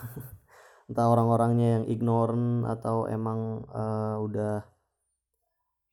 entah 0.92 1.06
orang-orangnya 1.08 1.80
yang 1.80 1.84
ignorant 1.88 2.68
atau 2.68 3.08
emang 3.08 3.64
uh, 3.72 4.20
udah 4.20 4.68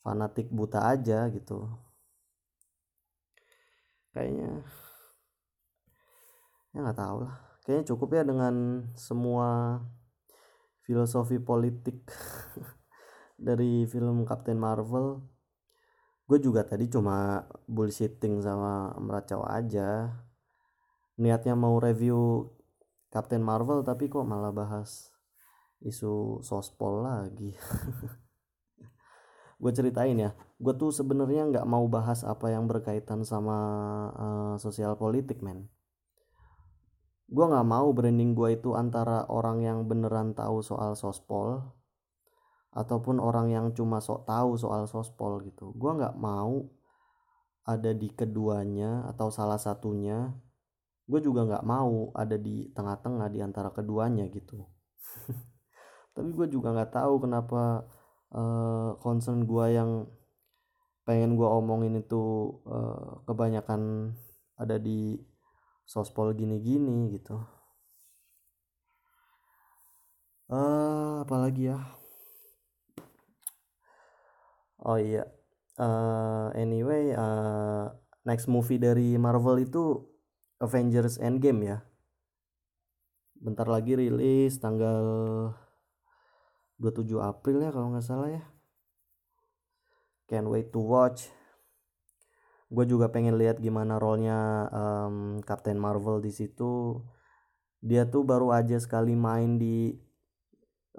fanatik 0.04 0.52
buta 0.52 0.84
aja 0.92 1.32
gitu. 1.32 1.68
Kayaknya 4.12 4.64
ya 6.76 6.78
nggak 6.84 7.00
tahu 7.00 7.18
lah. 7.24 7.36
Kayaknya 7.64 7.86
cukup 7.88 8.10
ya 8.16 8.24
dengan 8.28 8.56
semua 8.96 9.80
filosofi 10.88 11.44
politik 11.44 12.08
dari 13.48 13.84
film 13.84 14.24
Captain 14.24 14.56
Marvel. 14.56 15.20
Gue 16.28 16.40
juga 16.40 16.64
tadi 16.64 16.88
cuma 16.88 17.44
bullshitting 17.68 18.40
sama 18.40 18.96
meracau 19.04 19.44
aja. 19.44 20.16
Niatnya 21.20 21.60
mau 21.60 21.76
review 21.84 22.48
Captain 23.12 23.44
Marvel 23.44 23.84
tapi 23.84 24.08
kok 24.08 24.24
malah 24.24 24.56
bahas 24.56 25.12
isu 25.84 26.40
sospol 26.40 27.04
lagi. 27.04 27.52
Gue 29.62 29.74
ceritain 29.74 30.16
ya 30.16 30.32
gue 30.58 30.74
tuh 30.74 30.90
sebenarnya 30.90 31.46
nggak 31.54 31.68
mau 31.70 31.86
bahas 31.86 32.26
apa 32.26 32.50
yang 32.50 32.66
berkaitan 32.66 33.22
sama 33.22 33.58
uh, 34.18 34.56
sosial 34.58 34.98
politik 34.98 35.46
men 35.46 35.70
gue 37.28 37.46
nggak 37.46 37.68
mau 37.68 37.92
branding 37.92 38.32
gue 38.32 38.56
itu 38.56 38.72
antara 38.72 39.28
orang 39.28 39.60
yang 39.60 39.84
beneran 39.84 40.32
tahu 40.32 40.64
soal 40.64 40.96
sospol 40.96 41.76
ataupun 42.72 43.20
orang 43.20 43.52
yang 43.52 43.66
cuma 43.76 44.00
sok 44.00 44.24
tahu 44.24 44.56
soal 44.56 44.88
sospol 44.88 45.44
gitu. 45.44 45.76
Gue 45.76 45.92
nggak 45.98 46.16
mau 46.16 46.72
ada 47.68 47.92
di 47.92 48.08
keduanya 48.14 49.04
atau 49.12 49.28
salah 49.28 49.60
satunya. 49.60 50.32
Gue 51.10 51.20
juga 51.20 51.44
nggak 51.44 51.66
mau 51.68 52.16
ada 52.16 52.40
di 52.40 52.72
tengah-tengah 52.72 53.28
di 53.28 53.40
antara 53.44 53.76
keduanya 53.76 54.24
gitu. 54.32 54.64
Tapi 56.16 56.30
gue 56.32 56.48
juga 56.48 56.72
nggak 56.72 56.96
tahu 56.96 57.28
kenapa 57.28 57.84
uh, 58.32 58.96
concern 59.04 59.44
gue 59.44 59.66
yang 59.74 60.08
pengen 61.04 61.40
gue 61.40 61.48
omongin 61.48 61.98
itu 62.00 62.52
uh, 62.68 63.24
kebanyakan 63.28 64.12
ada 64.60 64.76
di 64.80 65.20
sospol 65.88 66.36
gini-gini 66.36 67.16
gitu. 67.16 67.40
Uh, 70.52 71.24
apalagi 71.24 71.72
ya? 71.72 71.80
Oh 74.84 75.00
iya. 75.00 75.24
Uh, 75.78 76.50
anyway 76.58 77.14
uh, 77.14 77.94
next 78.26 78.50
movie 78.50 78.82
dari 78.82 79.16
Marvel 79.16 79.64
itu 79.64 80.04
Avengers 80.60 81.24
Endgame 81.24 81.62
ya. 81.64 81.78
Bentar 83.38 83.70
lagi 83.72 83.96
rilis 83.96 84.60
tanggal 84.60 85.06
27 86.82 87.16
April 87.22 87.64
ya 87.64 87.72
kalau 87.72 87.96
nggak 87.96 88.04
salah 88.06 88.30
ya. 88.32 88.44
Can't 90.28 90.52
wait 90.52 90.76
to 90.76 90.84
watch 90.84 91.37
gue 92.68 92.86
juga 92.88 93.08
pengen 93.08 93.40
lihat 93.40 93.64
gimana 93.64 93.96
role-nya 93.96 94.68
um, 94.72 95.40
Captain 95.44 95.80
Marvel 95.80 96.20
di 96.20 96.32
situ. 96.36 97.00
Dia 97.80 98.10
tuh 98.10 98.28
baru 98.28 98.52
aja 98.52 98.76
sekali 98.76 99.16
main 99.16 99.56
di 99.56 99.96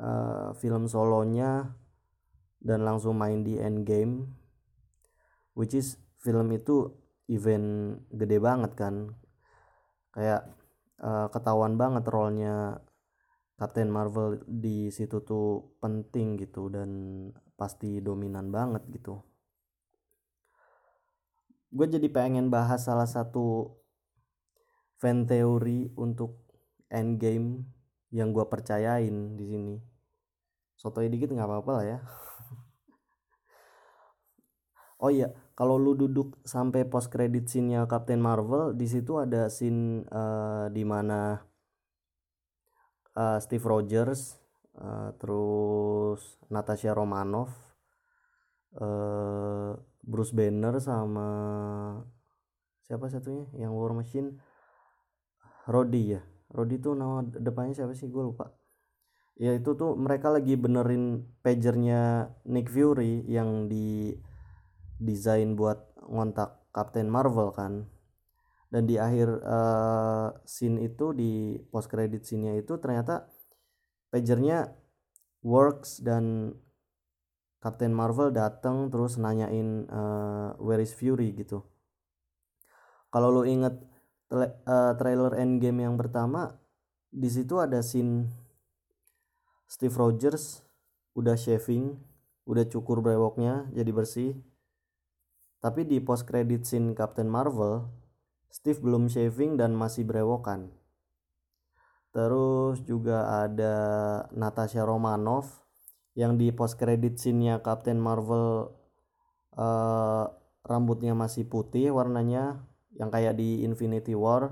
uh, 0.01 0.57
film 0.57 0.89
solonya 0.89 1.69
dan 2.59 2.83
langsung 2.83 3.21
main 3.21 3.45
di 3.45 3.61
Endgame 3.61 4.27
which 5.55 5.75
is 5.75 5.99
film 6.23 6.51
itu 6.55 6.89
event 7.29 8.01
gede 8.15 8.39
banget 8.41 8.73
kan. 8.73 9.13
Kayak 10.17 10.49
uh, 11.05 11.29
ketahuan 11.29 11.77
banget 11.77 12.09
role-nya 12.09 12.81
Captain 13.59 13.91
Marvel 13.91 14.41
di 14.47 14.89
situ 14.89 15.21
tuh 15.21 15.77
penting 15.83 16.39
gitu 16.39 16.71
dan 16.73 16.89
pasti 17.59 17.99
dominan 17.99 18.55
banget 18.55 18.87
gitu 18.89 19.28
gue 21.69 21.87
jadi 21.89 22.09
pengen 22.09 22.49
bahas 22.49 22.89
salah 22.89 23.07
satu 23.07 23.77
fan 24.99 25.29
teori 25.29 25.93
untuk 25.95 26.43
endgame 26.89 27.65
yang 28.11 28.33
gue 28.33 28.45
percayain 28.49 29.37
di 29.37 29.45
sini. 29.45 29.77
Sotoy 30.79 31.13
dikit 31.13 31.31
nggak 31.31 31.49
apa-apa 31.49 31.71
lah 31.73 31.85
ya. 31.87 31.99
Oh 34.99 35.15
iya 35.15 35.31
kalau 35.55 35.79
lu 35.79 35.95
duduk 35.95 36.43
sampai 36.43 36.83
post 36.83 37.07
credit 37.15 37.47
scene-nya 37.47 37.87
Captain 37.87 38.19
Marvel 38.19 38.75
di 38.75 38.83
situ 38.91 39.15
ada 39.23 39.47
scene 39.47 40.03
uh, 40.11 40.67
di 40.75 40.83
mana 40.83 41.39
uh, 43.15 43.39
Steve 43.39 43.63
Rogers 43.63 44.39
uh, 44.75 45.15
terus 45.19 46.39
Natasha 46.51 46.91
Romanoff 46.95 47.51
uh, 48.79 49.79
Bruce 50.09 50.33
Banner 50.33 50.81
sama 50.81 51.29
siapa 52.89 53.13
satunya? 53.13 53.45
Yang 53.53 53.73
War 53.77 53.93
Machine. 53.93 54.41
Rodi 55.69 56.17
ya. 56.17 56.25
Rodi 56.49 56.81
tuh 56.81 56.97
nama 56.97 57.21
depannya 57.21 57.77
siapa 57.77 57.93
sih? 57.93 58.09
Gue 58.09 58.25
lupa. 58.25 58.57
Ya 59.37 59.53
itu 59.53 59.77
tuh 59.77 59.95
mereka 59.95 60.33
lagi 60.33 60.57
benerin 60.57 61.29
pagernya 61.45 62.33
Nick 62.49 62.73
Fury 62.73 63.23
yang 63.29 63.69
di 63.69 64.17
desain 64.99 65.55
buat 65.55 65.93
ngontak 66.09 66.73
Captain 66.73 67.13
Marvel 67.13 67.53
kan. 67.53 67.87
Dan 68.73 68.89
di 68.89 68.97
akhir 68.97 69.45
uh, 69.45 70.29
scene 70.49 70.89
itu 70.89 71.13
di 71.13 71.61
post 71.69 71.93
credit 71.93 72.25
scene-nya 72.25 72.57
itu 72.57 72.81
ternyata 72.81 73.29
pagernya 74.09 74.73
works 75.45 76.01
dan 76.01 76.53
Captain 77.59 77.91
Marvel 77.91 78.31
datang 78.31 78.87
terus 78.87 79.19
nanyain 79.19 79.91
uh, 79.91 80.55
where 80.63 80.79
is 80.79 80.95
Fury 80.95 81.35
gitu. 81.35 81.67
Kalau 83.11 83.35
lo 83.35 83.43
inget 83.43 83.75
uh, 84.31 84.93
trailer 84.95 85.35
Endgame 85.35 85.83
yang 85.83 85.99
pertama, 85.99 86.55
di 87.11 87.27
situ 87.27 87.59
ada 87.59 87.83
scene 87.83 88.31
Steve 89.67 89.97
Rogers 89.97 90.63
udah 91.19 91.35
shaving, 91.35 91.99
udah 92.47 92.65
cukur 92.71 93.03
brewoknya 93.03 93.67
jadi 93.75 93.91
bersih. 93.91 94.33
Tapi 95.59 95.83
di 95.83 95.99
post 95.99 96.31
credit 96.31 96.63
scene 96.63 96.95
Captain 96.95 97.27
Marvel, 97.27 97.91
Steve 98.49 98.79
belum 98.79 99.11
shaving 99.11 99.59
dan 99.59 99.75
masih 99.75 100.07
brewokan. 100.07 100.71
Terus 102.15 102.81
juga 102.87 103.45
ada 103.45 103.75
Natasha 104.31 104.87
Romanoff 104.87 105.68
yang 106.19 106.35
di 106.35 106.51
post 106.51 106.75
credit 106.75 107.15
scene-nya 107.15 107.63
Captain 107.63 107.95
Marvel 107.95 108.75
uh, 109.55 110.27
rambutnya 110.67 111.15
masih 111.15 111.47
putih 111.47 111.95
warnanya 111.95 112.59
yang 112.99 113.15
kayak 113.15 113.39
di 113.39 113.63
Infinity 113.63 114.19
War. 114.19 114.51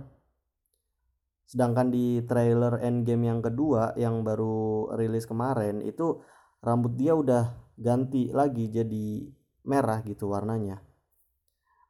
Sedangkan 1.42 1.90
di 1.90 2.22
trailer 2.22 2.78
Endgame 2.78 3.26
yang 3.26 3.42
kedua 3.42 3.98
yang 3.98 4.22
baru 4.22 4.94
rilis 4.94 5.26
kemarin 5.26 5.82
itu 5.82 6.22
rambut 6.62 6.94
dia 6.94 7.18
udah 7.18 7.50
ganti 7.74 8.30
lagi 8.30 8.70
jadi 8.70 9.26
merah 9.66 10.06
gitu 10.06 10.30
warnanya. 10.30 10.78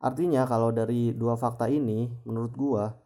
Artinya 0.00 0.48
kalau 0.48 0.72
dari 0.72 1.12
dua 1.12 1.36
fakta 1.36 1.68
ini 1.68 2.08
menurut 2.24 2.52
gua 2.56 2.96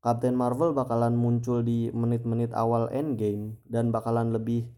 Captain 0.00 0.32
Marvel 0.32 0.72
bakalan 0.72 1.12
muncul 1.12 1.60
di 1.60 1.92
menit-menit 1.92 2.56
awal 2.56 2.88
endgame 2.92 3.60
dan 3.68 3.92
bakalan 3.92 4.32
lebih 4.32 4.68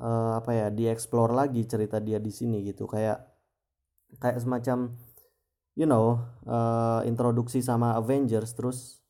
uh, 0.00 0.40
apa 0.40 0.50
ya 0.56 0.66
dieksplor 0.72 1.30
lagi 1.36 1.68
cerita 1.68 2.00
dia 2.00 2.18
di 2.18 2.32
sini 2.32 2.64
gitu. 2.64 2.88
Kayak 2.88 3.28
kayak 4.18 4.40
semacam 4.42 4.96
you 5.78 5.86
know 5.86 6.18
uh, 6.48 7.04
introduksi 7.06 7.62
sama 7.62 7.94
Avengers 8.00 8.56
terus 8.56 9.04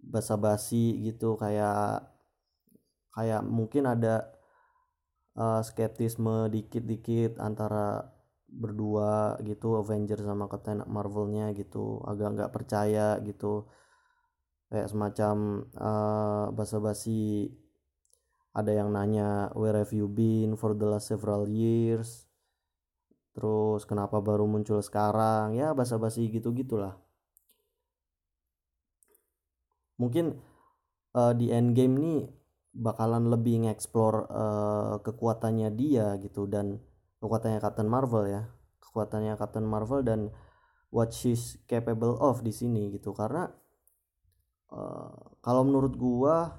basa-basi 0.00 0.98
gitu. 1.04 1.36
Kayak 1.36 2.08
kayak 3.12 3.42
mungkin 3.44 3.84
ada 3.86 4.32
uh, 5.36 5.60
skeptisme 5.60 6.48
dikit-dikit 6.48 7.38
antara 7.38 8.08
berdua 8.50 9.38
gitu 9.46 9.78
Avengers 9.78 10.26
sama 10.26 10.50
Captain 10.50 10.82
Marvelnya 10.88 11.52
gitu. 11.54 12.02
Agak 12.08 12.34
nggak 12.34 12.52
percaya 12.54 13.20
gitu. 13.22 13.70
Kayak 14.70 14.88
semacam 14.90 15.36
uh, 15.78 16.46
basa-basi 16.54 17.50
ada 18.50 18.72
yang 18.74 18.90
nanya 18.90 19.52
where 19.54 19.78
have 19.78 19.94
you 19.94 20.10
been 20.10 20.58
for 20.58 20.74
the 20.74 20.86
last 20.86 21.10
several 21.10 21.46
years? 21.46 22.26
Terus 23.34 23.86
kenapa 23.86 24.18
baru 24.18 24.44
muncul 24.48 24.82
sekarang? 24.82 25.54
Ya 25.54 25.70
basa-basi 25.70 26.26
gitu 26.28 26.50
gitulah 26.50 26.98
mungkin 30.00 30.40
uh, 31.12 31.36
di 31.36 31.52
endgame 31.52 31.94
nih 32.00 32.20
bakalan 32.72 33.28
lebih 33.28 33.68
ngeksplor 33.68 34.14
uh, 34.32 34.94
kekuatannya 35.04 35.68
dia 35.76 36.16
gitu 36.24 36.48
dan 36.48 36.80
kekuatannya 37.20 37.60
Captain 37.60 37.90
Marvel 37.92 38.24
ya. 38.24 38.42
Kekuatannya 38.80 39.36
Captain 39.36 39.68
Marvel 39.68 40.00
dan 40.00 40.32
what 40.88 41.12
she's 41.12 41.60
capable 41.68 42.16
of 42.16 42.40
di 42.40 42.50
sini 42.50 42.88
gitu. 42.96 43.12
Karena 43.12 43.44
uh, 44.72 45.36
kalau 45.44 45.62
menurut 45.68 45.94
gua 46.00 46.56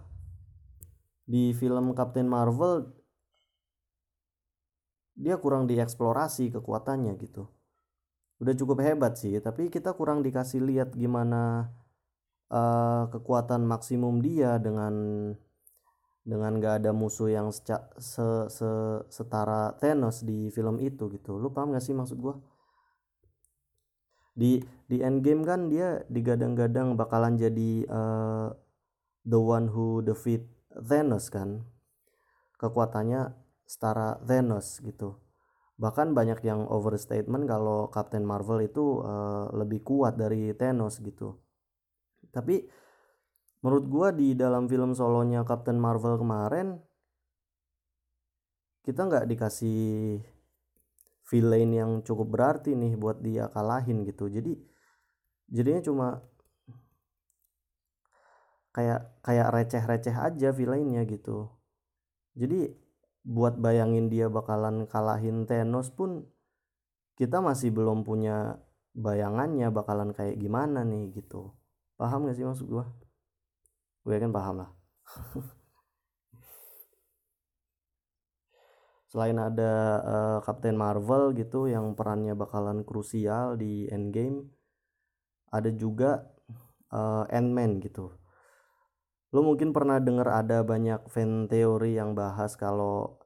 di 1.31 1.55
film 1.55 1.95
Captain 1.95 2.27
Marvel 2.27 2.91
dia 5.15 5.39
kurang 5.39 5.63
dieksplorasi 5.71 6.51
kekuatannya 6.51 7.15
gitu. 7.23 7.47
Udah 8.43 8.51
cukup 8.57 8.83
hebat 8.83 9.15
sih 9.15 9.39
tapi 9.39 9.71
kita 9.71 9.95
kurang 9.95 10.19
dikasih 10.25 10.59
lihat 10.59 10.91
gimana 10.91 11.71
uh, 12.51 13.07
kekuatan 13.07 13.63
maksimum 13.63 14.19
dia 14.19 14.59
dengan 14.59 14.93
dengan 16.21 16.61
gak 16.61 16.85
ada 16.85 16.91
musuh 16.93 17.33
yang 17.33 17.49
seca, 17.49 17.89
se, 17.97 18.45
se, 18.53 18.69
setara 19.09 19.73
Thanos 19.81 20.21
di 20.21 20.53
film 20.53 20.77
itu 20.77 21.09
gitu. 21.09 21.41
Lu 21.41 21.49
paham 21.49 21.73
gak 21.73 21.81
sih 21.81 21.97
maksud 21.97 22.17
gua? 22.21 22.37
Di 24.37 24.61
di 24.85 25.01
Endgame 25.01 25.41
kan 25.41 25.69
dia 25.71 26.05
digadang-gadang 26.07 26.93
bakalan 26.93 27.41
jadi 27.41 27.85
uh, 27.89 28.53
the 29.25 29.39
one 29.39 29.69
who 29.69 30.05
defeat 30.05 30.45
Thanos 30.77 31.27
kan. 31.33 31.65
Kekuatannya 32.59 33.33
setara 33.65 34.19
Thanos 34.23 34.83
gitu. 34.83 35.17
Bahkan 35.81 36.13
banyak 36.13 36.45
yang 36.45 36.69
overstatement 36.69 37.49
kalau 37.49 37.89
Captain 37.89 38.21
Marvel 38.21 38.61
itu 38.61 39.01
uh, 39.01 39.49
lebih 39.55 39.81
kuat 39.81 40.13
dari 40.19 40.53
Thanos 40.53 41.01
gitu. 41.01 41.41
Tapi 42.29 42.61
menurut 43.65 43.85
gua 43.89 44.07
di 44.13 44.37
dalam 44.37 44.69
film 44.69 44.93
solonya 44.93 45.41
Captain 45.41 45.81
Marvel 45.81 46.21
kemarin 46.21 46.77
kita 48.81 49.09
nggak 49.09 49.25
dikasih 49.29 50.21
villain 51.29 51.71
yang 51.71 51.91
cukup 52.03 52.27
berarti 52.27 52.75
nih 52.75 52.93
buat 52.99 53.23
dia 53.23 53.47
kalahin 53.49 54.03
gitu. 54.03 54.27
Jadi 54.27 54.57
jadinya 55.47 55.81
cuma 55.81 56.07
kayak 58.71 59.19
kayak 59.23 59.47
receh-receh 59.51 60.15
aja 60.15 60.49
villainnya 60.55 61.03
gitu. 61.07 61.51
Jadi 62.35 62.71
buat 63.21 63.59
bayangin 63.59 64.09
dia 64.09 64.31
bakalan 64.31 64.87
kalahin 64.89 65.45
Thanos 65.45 65.91
pun 65.93 66.25
kita 67.19 67.37
masih 67.43 67.69
belum 67.69 68.01
punya 68.07 68.57
bayangannya 68.97 69.69
bakalan 69.69 70.15
kayak 70.15 70.39
gimana 70.39 70.81
nih 70.87 71.11
gitu. 71.21 71.53
Paham 71.99 72.25
gak 72.25 72.35
sih 72.39 72.47
maksud 72.47 72.65
gua? 72.65 72.89
Gue 74.01 74.17
kan 74.17 74.33
paham 74.33 74.65
lah. 74.65 74.71
Selain 79.11 79.35
ada 79.35 79.71
uh, 80.01 80.39
Captain 80.41 80.73
Marvel 80.73 81.35
gitu 81.35 81.67
yang 81.67 81.93
perannya 81.99 82.31
bakalan 82.33 82.87
krusial 82.87 83.59
di 83.59 83.85
Endgame 83.91 84.47
ada 85.51 85.67
juga 85.67 86.31
uh, 86.95 87.27
Ant-Man 87.27 87.83
gitu 87.83 88.20
lo 89.31 89.39
mungkin 89.43 89.71
pernah 89.71 89.97
dengar 90.03 90.27
ada 90.27 90.59
banyak 90.63 91.07
fan 91.07 91.47
teori 91.47 91.95
yang 91.95 92.11
bahas 92.15 92.59
kalau 92.59 93.19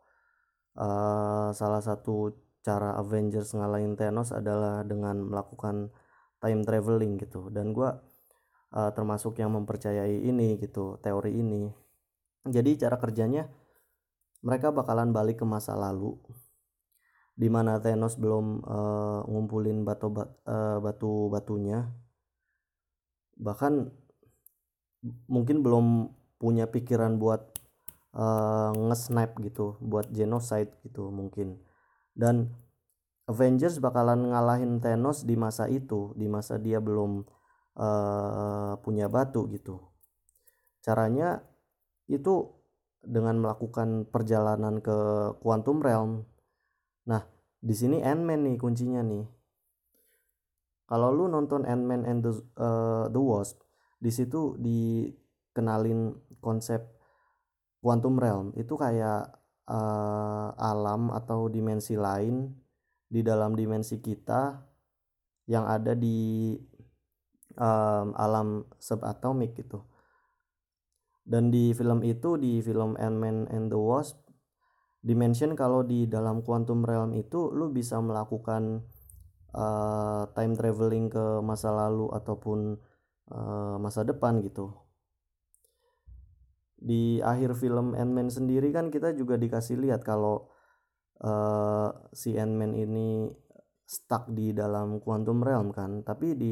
uh, 0.77 1.49
salah 1.49 1.81
satu 1.81 2.33
cara 2.61 2.97
Avengers 2.97 3.53
ngalahin 3.53 3.97
Thanos 3.97 4.33
adalah 4.33 4.81
dengan 4.85 5.21
melakukan 5.21 5.89
time 6.41 6.61
traveling 6.65 7.17
gitu. 7.21 7.49
Dan 7.49 7.73
gue 7.73 7.89
uh, 8.73 8.91
termasuk 8.93 9.37
yang 9.41 9.53
mempercayai 9.53 10.25
ini 10.25 10.61
gitu 10.61 10.97
teori 11.01 11.33
ini. 11.33 11.69
Jadi 12.45 12.77
cara 12.77 12.97
kerjanya 13.01 13.49
mereka 14.45 14.69
bakalan 14.69 15.09
balik 15.09 15.41
ke 15.41 15.45
masa 15.45 15.73
lalu 15.73 16.17
di 17.35 17.49
mana 17.51 17.81
Thanos 17.81 18.15
belum 18.15 18.63
uh, 18.63 19.21
ngumpulin 19.27 19.83
batu 19.83 20.07
uh, 20.13 20.79
batu 20.79 21.27
batunya 21.27 21.89
bahkan 23.35 23.91
mungkin 25.29 25.61
belum 25.61 26.09
punya 26.41 26.69
pikiran 26.69 27.17
buat 27.21 27.41
uh, 28.15 28.71
nge-snap 28.73 29.37
gitu 29.43 29.77
buat 29.83 30.09
genocide 30.09 30.73
gitu 30.85 31.09
mungkin. 31.13 31.61
Dan 32.15 32.53
Avengers 33.25 33.81
bakalan 33.81 34.29
ngalahin 34.29 34.77
Thanos 34.77 35.25
di 35.25 35.33
masa 35.33 35.65
itu 35.65 36.13
di 36.13 36.29
masa 36.29 36.61
dia 36.61 36.77
belum 36.77 37.25
uh, 37.77 38.77
punya 38.85 39.09
batu 39.09 39.49
gitu. 39.49 39.81
Caranya 40.85 41.41
itu 42.05 42.53
dengan 43.01 43.41
melakukan 43.41 44.05
perjalanan 44.09 44.77
ke 44.81 44.97
quantum 45.41 45.81
realm. 45.81 46.25
Nah 47.09 47.25
di 47.57 47.73
sini 47.73 48.01
Ant-Man 48.05 48.45
nih 48.45 48.57
kuncinya 48.61 49.01
nih. 49.01 49.25
Kalau 50.85 51.09
lu 51.09 51.25
nonton 51.25 51.65
Ant-Man 51.65 52.05
and 52.05 52.21
the, 52.21 52.33
uh, 52.61 53.09
the 53.09 53.17
Wasp 53.17 53.64
di 53.97 54.11
situ 54.11 54.59
dikenalin 54.59 56.13
konsep 56.39 56.83
quantum 57.81 58.17
realm. 58.17 58.51
Itu 58.57 58.75
kayak 58.75 59.31
uh, 59.69 60.49
alam 60.55 61.13
atau 61.13 61.47
dimensi 61.49 61.97
lain 61.97 62.51
di 63.05 63.21
dalam 63.21 63.53
dimensi 63.53 64.01
kita 64.01 64.59
yang 65.45 65.69
ada 65.69 65.93
di 65.93 66.53
um, 67.57 68.13
alam 68.17 68.65
subatomik 68.81 69.53
gitu. 69.57 69.85
Dan 71.25 71.49
di 71.49 71.73
film 71.73 72.05
itu 72.05 72.37
di 72.37 72.61
film 72.61 72.93
Ant-Man 73.01 73.49
and 73.49 73.73
the 73.73 73.81
Wasp 73.81 74.25
dimension 75.05 75.53
kalau 75.53 75.85
di 75.85 76.09
dalam 76.09 76.41
quantum 76.41 76.81
realm 76.81 77.13
itu 77.13 77.53
lu 77.53 77.69
bisa 77.69 78.01
melakukan 78.01 78.81
uh, 79.53 80.25
time 80.33 80.57
traveling 80.57 81.13
ke 81.13 81.45
masa 81.45 81.69
lalu 81.69 82.09
ataupun 82.09 82.81
uh, 83.31 83.77
masa 83.81 84.05
depan 84.05 84.41
gitu. 84.43 84.73
Di 86.75 87.23
akhir 87.23 87.57
film 87.57 87.95
Ant-Man 87.95 88.29
sendiri 88.29 88.69
kan 88.69 88.91
kita 88.93 89.15
juga 89.15 89.39
dikasih 89.39 89.79
lihat 89.79 90.05
kalau 90.05 90.51
uh, 91.23 91.89
si 92.13 92.35
Ant-Man 92.37 92.75
ini 92.75 93.31
stuck 93.85 94.29
di 94.29 94.51
dalam 94.51 95.01
quantum 95.01 95.41
realm 95.41 95.73
kan. 95.73 96.05
Tapi 96.05 96.35
di 96.37 96.51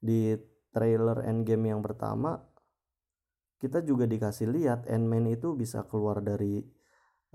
di 0.00 0.34
trailer 0.72 1.28
Endgame 1.28 1.70
yang 1.70 1.82
pertama 1.84 2.38
kita 3.60 3.84
juga 3.84 4.08
dikasih 4.08 4.48
lihat 4.48 4.88
Ant-Man 4.88 5.28
itu 5.28 5.52
bisa 5.52 5.84
keluar 5.84 6.24
dari 6.24 6.64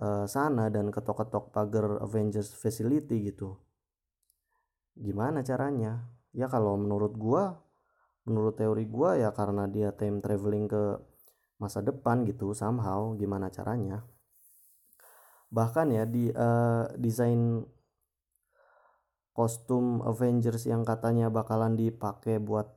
uh, 0.02 0.26
sana 0.26 0.74
dan 0.74 0.90
ketok-ketok 0.90 1.54
pagar 1.54 2.02
Avengers 2.02 2.50
Facility 2.58 3.30
gitu. 3.30 3.62
Gimana 4.98 5.46
caranya? 5.46 6.10
Ya 6.34 6.50
kalau 6.50 6.76
menurut 6.82 7.14
gua 7.14 7.65
menurut 8.26 8.58
teori 8.58 8.86
gua 8.90 9.18
ya 9.18 9.30
karena 9.32 9.70
dia 9.70 9.94
time 9.94 10.22
traveling 10.22 10.66
ke 10.70 10.84
masa 11.62 11.80
depan 11.80 12.28
gitu 12.28 12.52
somehow 12.52 13.16
gimana 13.16 13.48
caranya. 13.54 14.04
Bahkan 15.54 15.88
ya 15.94 16.04
di 16.04 16.28
uh, 16.34 16.90
desain 17.00 17.64
kostum 19.36 20.00
Avengers 20.04 20.68
yang 20.68 20.88
katanya 20.88 21.28
bakalan 21.28 21.76
dipakai 21.76 22.40
buat 22.40 22.72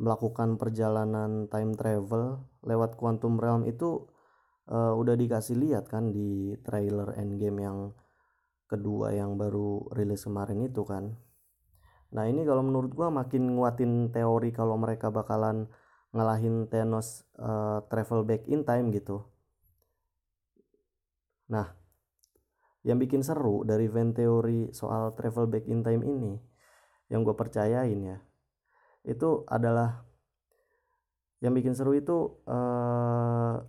melakukan 0.00 0.56
perjalanan 0.56 1.46
time 1.52 1.76
travel 1.76 2.48
lewat 2.64 2.96
quantum 2.96 3.36
realm 3.36 3.68
itu 3.68 4.08
uh, 4.72 4.96
udah 4.96 5.14
dikasih 5.14 5.60
lihat 5.60 5.86
kan 5.86 6.10
di 6.10 6.56
trailer 6.64 7.14
Endgame 7.20 7.58
yang 7.60 7.78
kedua 8.70 9.12
yang 9.12 9.36
baru 9.36 9.92
rilis 9.92 10.24
kemarin 10.24 10.64
itu 10.64 10.82
kan 10.86 11.14
nah 12.10 12.26
ini 12.26 12.42
kalau 12.42 12.62
menurut 12.66 12.90
gua 12.94 13.08
makin 13.10 13.54
nguatin 13.54 14.10
teori 14.10 14.50
kalau 14.50 14.74
mereka 14.74 15.08
bakalan 15.14 15.70
ngalahin 16.10 16.66
Thanos 16.66 17.22
uh, 17.38 17.86
travel 17.86 18.26
back 18.26 18.46
in 18.50 18.66
time 18.66 18.90
gitu. 18.90 19.22
Nah 21.50 21.70
yang 22.82 22.96
bikin 22.96 23.20
seru 23.20 23.62
dari 23.62 23.86
fan 23.92 24.16
teori 24.16 24.72
soal 24.72 25.12
travel 25.12 25.46
back 25.46 25.68
in 25.68 25.84
time 25.84 26.00
ini 26.00 26.32
yang 27.12 27.20
gue 27.26 27.36
percayain 27.36 28.00
ya 28.00 28.18
itu 29.04 29.44
adalah 29.48 30.04
yang 31.40 31.56
bikin 31.56 31.72
seru 31.72 31.96
itu 31.96 32.40
uh, 32.48 33.60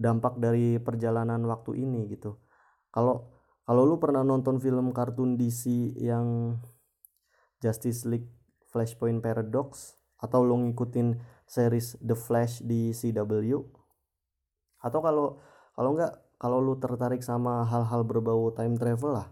dampak 0.00 0.40
dari 0.40 0.80
perjalanan 0.80 1.44
waktu 1.44 1.84
ini 1.84 2.08
gitu. 2.08 2.40
Kalau 2.88 3.28
kalau 3.68 3.84
lu 3.84 4.00
pernah 4.00 4.24
nonton 4.24 4.56
film 4.56 4.96
kartun 4.96 5.36
DC 5.36 5.92
yang 6.00 6.56
Justice 7.58 8.06
League 8.06 8.28
Flashpoint 8.68 9.18
Paradox 9.22 9.98
atau 10.18 10.42
lu 10.42 10.58
ngikutin 10.58 11.18
series 11.46 11.96
The 12.02 12.18
Flash 12.18 12.60
di 12.62 12.90
CW 12.90 13.62
atau 14.78 15.00
kalau 15.02 15.26
kalau 15.74 15.90
enggak 15.94 16.12
kalau 16.38 16.58
lu 16.62 16.78
tertarik 16.78 17.22
sama 17.22 17.66
hal-hal 17.66 18.06
berbau 18.06 18.54
time 18.54 18.78
travel 18.78 19.18
lah 19.18 19.28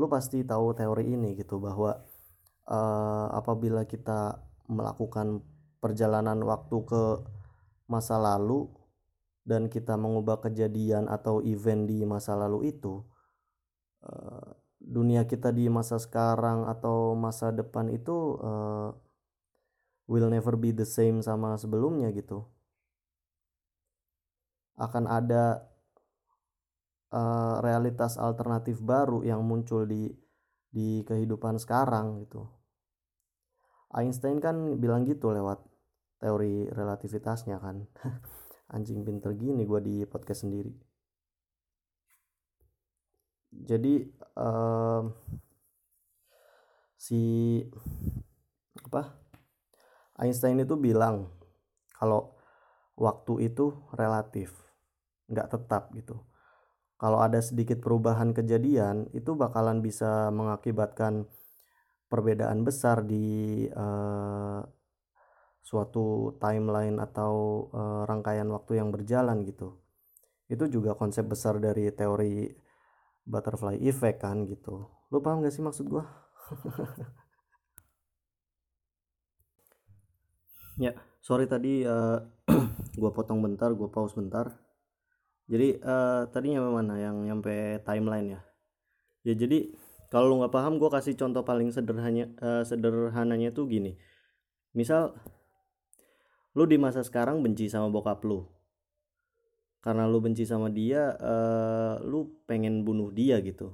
lu 0.00 0.08
pasti 0.08 0.40
tahu 0.40 0.72
teori 0.72 1.12
ini 1.12 1.36
gitu 1.36 1.60
bahwa 1.60 2.00
uh, 2.68 3.26
apabila 3.36 3.84
kita 3.84 4.40
melakukan 4.70 5.44
perjalanan 5.82 6.40
waktu 6.44 6.76
ke 6.86 7.02
masa 7.90 8.16
lalu 8.16 8.70
dan 9.44 9.66
kita 9.66 9.98
mengubah 9.98 10.40
kejadian 10.40 11.10
atau 11.10 11.42
event 11.42 11.88
di 11.88 12.06
masa 12.06 12.38
lalu 12.38 12.70
itu 12.70 13.02
uh, 14.06 14.59
dunia 14.80 15.28
kita 15.28 15.52
di 15.52 15.68
masa 15.68 16.00
sekarang 16.00 16.64
atau 16.64 17.12
masa 17.12 17.52
depan 17.52 17.92
itu 17.92 18.40
uh, 18.40 18.90
will 20.08 20.32
never 20.32 20.56
be 20.56 20.72
the 20.72 20.88
same 20.88 21.20
sama 21.20 21.54
sebelumnya 21.60 22.08
gitu. 22.16 22.48
Akan 24.80 25.04
ada 25.04 25.68
uh, 27.12 27.60
realitas 27.60 28.16
alternatif 28.16 28.80
baru 28.80 29.20
yang 29.20 29.44
muncul 29.44 29.84
di 29.84 30.08
di 30.72 31.04
kehidupan 31.04 31.60
sekarang 31.60 32.24
gitu. 32.24 32.48
Einstein 33.92 34.40
kan 34.40 34.80
bilang 34.80 35.04
gitu 35.04 35.30
lewat 35.30 35.60
teori 36.24 36.72
relativitasnya 36.72 37.60
kan. 37.60 37.84
Anjing 38.74 39.02
pinter 39.02 39.34
gini 39.34 39.66
gue 39.66 39.80
di 39.82 39.96
podcast 40.06 40.46
sendiri 40.46 40.89
jadi 43.50 44.06
um, 44.38 45.14
si 46.94 47.20
apa 48.86 49.18
Einstein 50.20 50.62
itu 50.62 50.76
bilang 50.76 51.30
kalau 51.96 52.36
waktu 53.00 53.50
itu 53.50 53.72
relatif 53.96 54.52
nggak 55.30 55.48
tetap 55.48 55.94
gitu. 55.96 56.20
Kalau 57.00 57.24
ada 57.24 57.40
sedikit 57.40 57.80
perubahan 57.80 58.36
kejadian 58.36 59.08
itu 59.16 59.32
bakalan 59.32 59.80
bisa 59.80 60.28
mengakibatkan 60.28 61.24
perbedaan 62.12 62.60
besar 62.60 63.00
di 63.08 63.64
uh, 63.72 64.60
suatu 65.64 66.36
timeline 66.36 67.00
atau 67.00 67.64
uh, 67.72 68.02
rangkaian 68.04 68.44
waktu 68.52 68.84
yang 68.84 68.92
berjalan 68.92 69.48
gitu. 69.48 69.80
Itu 70.50 70.68
juga 70.68 70.92
konsep 70.92 71.24
besar 71.24 71.56
dari 71.56 71.88
teori 71.88 72.52
butterfly 73.26 73.76
effect 73.82 74.22
kan 74.24 74.44
gitu. 74.48 74.88
Lu 75.10 75.18
paham 75.20 75.42
gak 75.44 75.54
sih 75.54 75.64
maksud 75.64 75.86
gua? 75.88 76.04
Ya 80.80 80.96
sorry 81.20 81.44
tadi 81.44 81.84
uh, 81.84 82.24
gua 83.00 83.12
potong 83.12 83.44
bentar 83.44 83.68
gua 83.76 83.92
pause 83.92 84.16
bentar. 84.16 84.56
Jadi 85.44 85.76
uh, 85.76 86.24
tadi 86.32 86.56
nyampe 86.56 86.72
mana? 86.72 86.96
Yang 86.96 87.16
nyampe 87.28 87.54
timeline 87.84 88.38
ya? 88.38 88.40
Ya 89.28 89.34
jadi 89.36 89.76
kalau 90.08 90.32
lu 90.32 90.34
nggak 90.40 90.56
paham 90.56 90.80
gue 90.80 90.88
kasih 90.88 91.14
contoh 91.20 91.44
paling 91.44 91.68
sederhananya 91.68 92.32
uh, 92.40 92.64
sederhananya 92.64 93.52
tuh 93.52 93.68
gini. 93.68 94.00
Misal 94.72 95.12
lu 96.56 96.64
di 96.64 96.80
masa 96.80 97.04
sekarang 97.04 97.44
benci 97.44 97.68
sama 97.68 97.92
bokap 97.92 98.24
lu 98.24 98.48
karena 99.80 100.04
lu 100.04 100.20
benci 100.20 100.44
sama 100.44 100.68
dia 100.68 101.16
uh, 101.16 101.96
lu 102.04 102.44
pengen 102.44 102.84
bunuh 102.84 103.08
dia 103.08 103.40
gitu. 103.40 103.72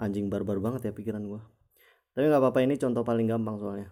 Anjing 0.00 0.26
barbar 0.26 0.58
banget 0.58 0.90
ya 0.90 0.92
pikiran 0.92 1.22
gua. 1.26 1.42
Tapi 2.14 2.26
nggak 2.26 2.42
apa-apa 2.42 2.60
ini 2.66 2.74
contoh 2.74 3.06
paling 3.06 3.30
gampang 3.30 3.56
soalnya. 3.62 3.88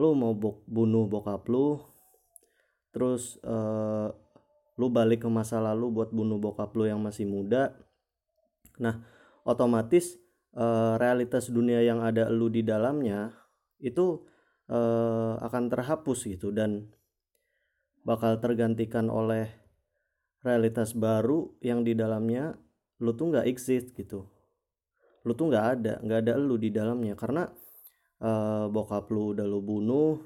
Lu 0.00 0.16
mau 0.16 0.32
bok 0.32 0.64
bunuh 0.64 1.04
bokap 1.04 1.44
lu 1.52 1.76
terus 2.88 3.36
uh, 3.44 4.08
lu 4.80 4.88
balik 4.88 5.26
ke 5.26 5.28
masa 5.28 5.60
lalu 5.60 5.92
buat 5.92 6.10
bunuh 6.14 6.40
bokap 6.40 6.72
lu 6.72 6.88
yang 6.88 7.02
masih 7.04 7.28
muda. 7.28 7.76
Nah 8.80 9.04
otomatis 9.44 10.16
uh, 10.56 10.96
realitas 10.96 11.52
dunia 11.52 11.84
yang 11.84 12.00
ada 12.00 12.32
lu 12.32 12.48
di 12.48 12.64
dalamnya 12.64 13.34
itu 13.82 14.24
uh, 14.72 15.36
akan 15.44 15.68
terhapus 15.68 16.30
gitu 16.30 16.54
dan 16.54 16.88
bakal 18.06 18.40
tergantikan 18.40 19.12
oleh 19.12 19.50
realitas 20.42 20.94
baru 20.94 21.50
yang 21.62 21.82
di 21.82 21.92
dalamnya 21.98 22.54
lu 23.02 23.14
tuh 23.14 23.34
nggak 23.34 23.46
exist 23.46 23.94
gitu. 23.94 24.26
Lu 25.26 25.32
tuh 25.34 25.50
nggak 25.50 25.66
ada 25.78 25.94
nggak 26.02 26.18
ada 26.26 26.34
lu 26.38 26.58
di 26.58 26.70
dalamnya. 26.70 27.14
Karena 27.18 27.46
uh, 28.22 28.66
bokap 28.70 29.10
lu 29.10 29.34
udah 29.34 29.46
lu 29.46 29.60
bunuh 29.62 30.18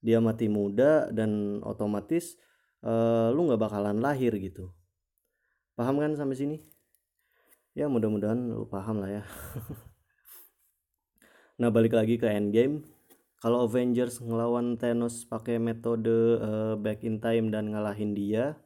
dia 0.00 0.16
mati 0.18 0.48
muda 0.48 1.12
dan 1.12 1.60
otomatis 1.60 2.40
uh, 2.84 3.28
lu 3.30 3.50
nggak 3.50 3.60
bakalan 3.60 3.98
lahir 4.00 4.32
gitu. 4.40 4.72
Paham 5.76 6.00
kan 6.00 6.16
sampai 6.16 6.36
sini? 6.36 6.56
Ya 7.72 7.86
mudah-mudahan 7.86 8.50
lu 8.50 8.66
paham 8.66 9.02
lah 9.02 9.22
ya. 9.22 9.24
Nah 11.60 11.68
balik 11.68 11.92
lagi 11.92 12.16
ke 12.16 12.24
endgame. 12.24 12.88
Kalau 13.36 13.68
Avengers 13.68 14.16
ngelawan 14.24 14.80
Thanos 14.80 15.28
pakai 15.28 15.60
metode 15.60 16.40
uh, 16.40 16.72
back 16.80 17.04
in 17.04 17.20
time 17.20 17.52
dan 17.52 17.68
ngalahin 17.68 18.16
dia 18.16 18.56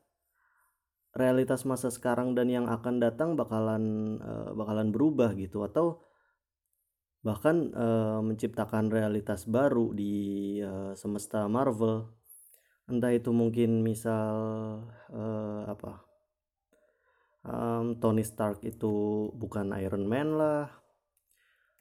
realitas 1.14 1.62
masa 1.62 1.94
sekarang 1.94 2.34
dan 2.34 2.50
yang 2.50 2.66
akan 2.66 2.98
datang 2.98 3.38
bakalan 3.38 4.18
uh, 4.18 4.50
bakalan 4.52 4.90
berubah 4.90 5.32
gitu. 5.38 5.62
Atau 5.62 6.02
bahkan 7.22 7.72
uh, 7.72 8.20
menciptakan 8.20 8.90
realitas 8.90 9.46
baru 9.46 9.94
di 9.94 10.58
uh, 10.60 10.92
semesta 10.98 11.46
Marvel. 11.46 12.10
Entah 12.84 13.16
itu 13.16 13.32
mungkin 13.32 13.80
misal 13.80 14.36
uh, 15.08 15.62
apa 15.64 16.04
um, 17.48 17.96
Tony 17.96 18.20
Stark 18.20 18.60
itu 18.66 19.30
bukan 19.32 19.72
Iron 19.80 20.04
Man 20.04 20.36
lah. 20.36 20.68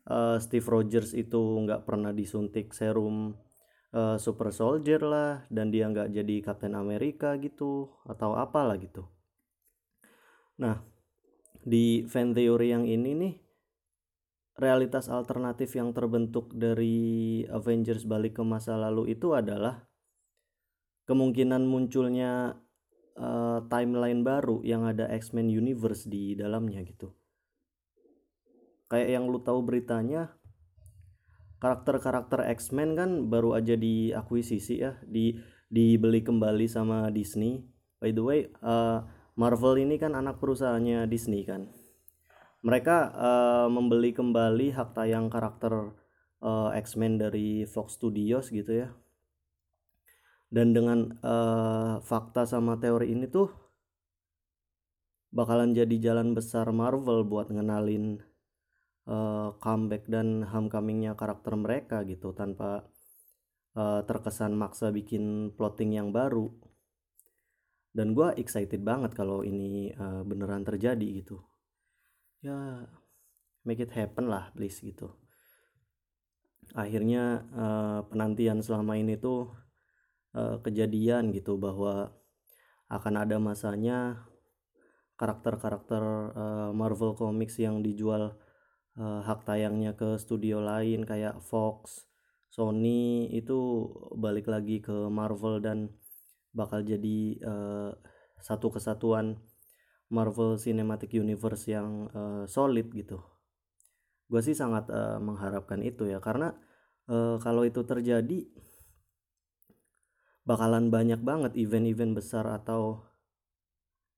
Uh, 0.04 0.36
Steve 0.40 0.64
Rogers 0.64 1.16
itu 1.16 1.40
nggak 1.40 1.84
pernah 1.84 2.14
disuntik 2.16 2.72
serum 2.72 3.36
super 3.94 4.50
soldier 4.50 5.06
lah. 5.06 5.46
Dan 5.54 5.70
dia 5.70 5.86
nggak 5.86 6.10
jadi 6.10 6.36
Captain 6.42 6.74
America 6.74 7.38
gitu 7.38 7.94
atau 8.10 8.34
apalah 8.34 8.74
gitu 8.82 9.13
nah 10.64 10.80
di 11.60 12.08
fan 12.08 12.32
theory 12.32 12.72
yang 12.72 12.88
ini 12.88 13.12
nih 13.20 13.34
realitas 14.56 15.10
alternatif 15.10 15.74
yang 15.76 15.92
terbentuk 15.92 16.54
dari 16.54 17.42
Avengers 17.50 18.06
balik 18.08 18.40
ke 18.40 18.44
masa 18.46 18.80
lalu 18.80 19.18
itu 19.18 19.34
adalah 19.34 19.90
kemungkinan 21.10 21.66
munculnya 21.68 22.64
uh, 23.18 23.60
timeline 23.68 24.22
baru 24.22 24.62
yang 24.62 24.86
ada 24.86 25.10
X-Men 25.10 25.50
Universe 25.50 26.08
di 26.08 26.38
dalamnya 26.38 26.86
gitu. 26.86 27.12
Kayak 28.88 29.10
yang 29.20 29.26
lu 29.26 29.42
tahu 29.42 29.66
beritanya 29.66 30.38
karakter-karakter 31.58 32.46
X-Men 32.54 32.94
kan 32.94 33.10
baru 33.32 33.58
aja 33.58 33.74
diakuisisi 33.74 34.84
ya 34.84 35.00
di 35.02 35.34
dibeli 35.74 36.22
kembali 36.22 36.70
sama 36.70 37.10
Disney. 37.10 37.66
By 37.98 38.14
the 38.14 38.24
way 38.24 38.40
uh, 38.62 39.02
Marvel 39.34 39.82
ini 39.82 39.98
kan 39.98 40.14
anak 40.14 40.38
perusahaannya 40.38 41.10
Disney 41.10 41.42
kan? 41.42 41.66
Mereka 42.64 42.98
uh, 43.12 43.68
membeli 43.68 44.14
kembali 44.14 44.72
hak 44.72 44.96
tayang 44.96 45.28
karakter 45.28 45.92
uh, 46.40 46.70
X-Men 46.78 47.18
dari 47.18 47.66
Fox 47.66 47.98
Studios 47.98 48.54
gitu 48.54 48.86
ya. 48.86 48.94
Dan 50.54 50.78
dengan 50.78 51.18
uh, 51.26 51.98
fakta 52.06 52.46
sama 52.46 52.78
teori 52.78 53.10
ini 53.10 53.26
tuh 53.26 53.50
bakalan 55.34 55.74
jadi 55.74 55.98
jalan 55.98 56.38
besar 56.38 56.70
Marvel 56.70 57.26
buat 57.26 57.50
ngenalin 57.50 58.22
uh, 59.10 59.58
comeback 59.58 60.06
dan 60.06 60.46
homecomingnya 60.46 61.18
karakter 61.18 61.58
mereka 61.58 62.06
gitu 62.06 62.38
tanpa 62.38 62.86
uh, 63.74 64.06
terkesan 64.06 64.54
maksa 64.54 64.94
bikin 64.94 65.50
plotting 65.58 65.98
yang 65.98 66.14
baru 66.14 66.54
dan 67.94 68.18
gue 68.18 68.34
excited 68.42 68.82
banget 68.82 69.14
kalau 69.14 69.46
ini 69.46 69.94
uh, 69.94 70.26
beneran 70.26 70.66
terjadi 70.66 71.24
gitu. 71.24 71.46
Ya 72.42 72.90
make 73.64 73.80
it 73.80 73.94
happen 73.94 74.28
lah 74.28 74.50
please 74.58 74.82
gitu. 74.82 75.14
Akhirnya 76.74 77.46
uh, 77.54 78.00
penantian 78.10 78.66
selama 78.66 78.98
ini 78.98 79.16
tuh 79.16 79.54
uh, 80.34 80.58
kejadian 80.66 81.30
gitu 81.32 81.56
bahwa 81.62 82.12
akan 82.90 83.14
ada 83.22 83.38
masanya 83.38 84.26
karakter-karakter 85.18 86.04
uh, 86.34 86.70
Marvel 86.74 87.14
Comics 87.14 87.62
yang 87.62 87.86
dijual 87.86 88.36
uh, 88.98 89.22
hak 89.22 89.46
tayangnya 89.46 89.94
ke 89.94 90.18
studio 90.18 90.60
lain 90.62 91.06
kayak 91.06 91.40
Fox, 91.46 92.10
Sony 92.50 93.30
itu 93.34 93.90
balik 94.18 94.50
lagi 94.50 94.82
ke 94.82 95.10
Marvel 95.10 95.62
dan 95.62 95.94
bakal 96.54 96.86
jadi 96.86 97.42
uh, 97.44 97.92
satu 98.40 98.70
kesatuan 98.70 99.42
Marvel 100.14 100.62
Cinematic 100.62 101.18
Universe 101.18 101.66
yang 101.74 102.08
uh, 102.14 102.46
solid 102.46 102.94
gitu. 102.94 103.20
Gue 104.30 104.42
sih 104.46 104.54
sangat 104.54 104.88
uh, 104.94 105.18
mengharapkan 105.18 105.82
itu 105.82 106.06
ya 106.06 106.22
karena 106.22 106.54
uh, 107.10 107.42
kalau 107.42 107.66
itu 107.66 107.82
terjadi 107.82 108.46
bakalan 110.46 110.94
banyak 110.94 111.20
banget 111.24 111.58
event-event 111.58 112.14
besar 112.14 112.46
atau 112.46 113.10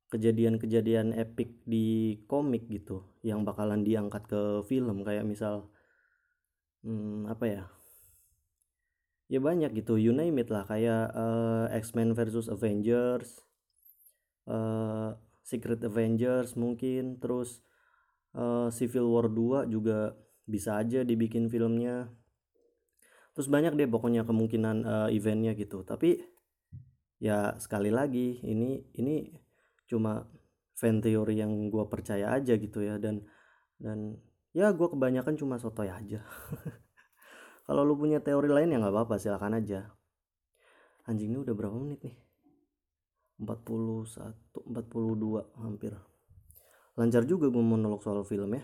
kejadian-kejadian 0.10 1.18
epic 1.18 1.66
di 1.66 2.20
komik 2.30 2.70
gitu 2.70 3.20
yang 3.26 3.42
bakalan 3.42 3.82
diangkat 3.82 4.26
ke 4.30 4.42
film 4.70 5.02
kayak 5.02 5.26
misal 5.26 5.74
hmm, 6.86 7.30
apa 7.30 7.46
ya 7.46 7.64
ya 9.26 9.42
banyak 9.42 9.74
gitu 9.74 9.98
you 9.98 10.14
name 10.14 10.38
it 10.42 10.50
lah. 10.54 10.66
Kayak 10.66 11.14
uh, 11.14 11.66
X-Men 11.74 12.14
versus 12.14 12.50
Avengers 12.50 13.46
uh, 14.50 15.14
Secret 15.46 15.82
Avengers 15.86 16.58
mungkin. 16.58 17.22
Terus 17.22 17.62
uh, 18.38 18.70
Civil 18.74 19.06
War 19.10 19.30
2 19.30 19.70
juga 19.70 20.14
bisa 20.46 20.78
aja 20.82 21.02
dibikin 21.02 21.50
filmnya. 21.50 22.10
Terus 23.36 23.52
banyak 23.52 23.76
deh 23.76 23.90
pokoknya 23.90 24.24
kemungkinan 24.24 24.78
uh, 24.86 25.10
eventnya 25.12 25.54
gitu. 25.58 25.84
Tapi 25.84 26.22
ya 27.20 27.58
sekali 27.58 27.90
lagi 27.90 28.42
ini 28.46 28.82
ini 28.96 29.32
cuma 29.86 30.26
fan 30.76 31.00
teori 31.00 31.40
yang 31.40 31.70
gue 31.70 31.84
percaya 31.90 32.32
aja 32.34 32.56
gitu 32.56 32.82
ya. 32.82 32.96
Dan 32.98 33.26
dan 33.76 34.16
ya 34.56 34.72
gue 34.72 34.88
kebanyakan 34.88 35.36
cuma 35.36 35.60
sotoy 35.60 35.92
aja 35.92 36.24
kalau 37.66 37.82
lu 37.82 37.98
punya 37.98 38.22
teori 38.22 38.46
lain 38.46 38.70
ya 38.70 38.78
nggak 38.78 38.94
apa-apa 38.94 39.18
silakan 39.18 39.58
aja. 39.58 39.90
Anjing 41.10 41.34
ini 41.34 41.42
udah 41.42 41.54
berapa 41.54 41.74
menit 41.74 42.02
nih? 42.06 42.18
41 43.42 44.38
42 44.54 45.60
hampir. 45.60 45.94
Lancar 46.96 47.28
juga 47.28 47.52
gue 47.52 47.64
monolog 47.66 48.00
soal 48.00 48.24
film 48.24 48.56
ya. 48.56 48.64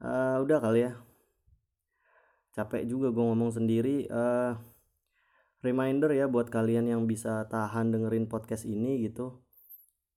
Uh, 0.00 0.40
udah 0.46 0.58
kali 0.62 0.88
ya. 0.88 0.96
Capek 2.56 2.88
juga 2.88 3.12
gue 3.12 3.24
ngomong 3.26 3.52
sendiri. 3.52 4.08
Uh, 4.08 4.56
reminder 5.60 6.14
ya 6.14 6.30
buat 6.30 6.48
kalian 6.48 6.88
yang 6.88 7.04
bisa 7.04 7.44
tahan 7.52 7.92
dengerin 7.92 8.30
podcast 8.30 8.64
ini 8.64 9.04
gitu. 9.04 9.42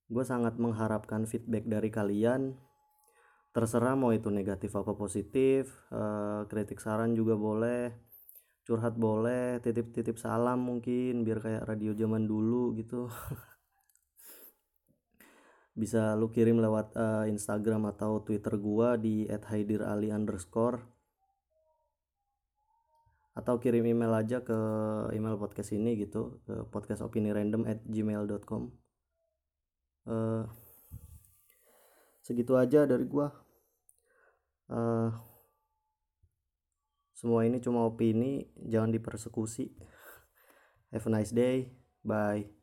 Gue 0.08 0.24
sangat 0.24 0.56
mengharapkan 0.56 1.28
feedback 1.28 1.68
dari 1.68 1.92
kalian 1.92 2.56
terserah 3.52 3.92
mau 3.92 4.16
itu 4.16 4.32
negatif 4.32 4.72
apa 4.72 4.96
positif 4.96 5.68
uh, 5.92 6.48
kritik 6.48 6.80
saran 6.80 7.12
juga 7.12 7.36
boleh 7.36 7.92
curhat 8.62 8.94
boleh 8.94 9.58
titip-titip 9.58 10.14
salam 10.16 10.62
mungkin 10.62 11.26
biar 11.26 11.42
kayak 11.42 11.66
radio 11.66 11.90
zaman 11.92 12.30
dulu 12.30 12.72
gitu. 12.78 13.10
Bisa 15.80 16.14
lu 16.14 16.30
kirim 16.30 16.60
lewat 16.60 16.94
uh, 16.94 17.24
Instagram 17.26 17.90
atau 17.90 18.22
Twitter 18.22 18.54
gua 18.60 19.00
di 19.00 19.26
@haidirali 19.26 20.14
underscore. 20.14 20.78
Atau 23.32 23.56
kirim 23.58 23.88
email 23.88 24.12
aja 24.12 24.44
ke 24.44 24.58
email 25.16 25.40
podcast 25.40 25.72
ini 25.72 25.96
gitu 25.96 26.44
ke 26.44 26.68
podcastopinirandom 26.68 27.64
at 27.64 27.80
gmail.com 27.88 28.68
uh, 30.04 30.12
eh, 30.12 30.44
segitu 32.20 32.60
aja 32.60 32.84
dari 32.84 33.08
gua 33.08 33.32
uh, 34.70 35.10
semua 37.16 37.46
ini 37.46 37.62
cuma 37.62 37.86
opini 37.86 38.50
jangan 38.58 38.90
dipersekusi. 38.90 39.70
Have 40.92 41.06
a 41.06 41.10
nice 41.10 41.32
day. 41.32 41.72
Bye 42.02 42.61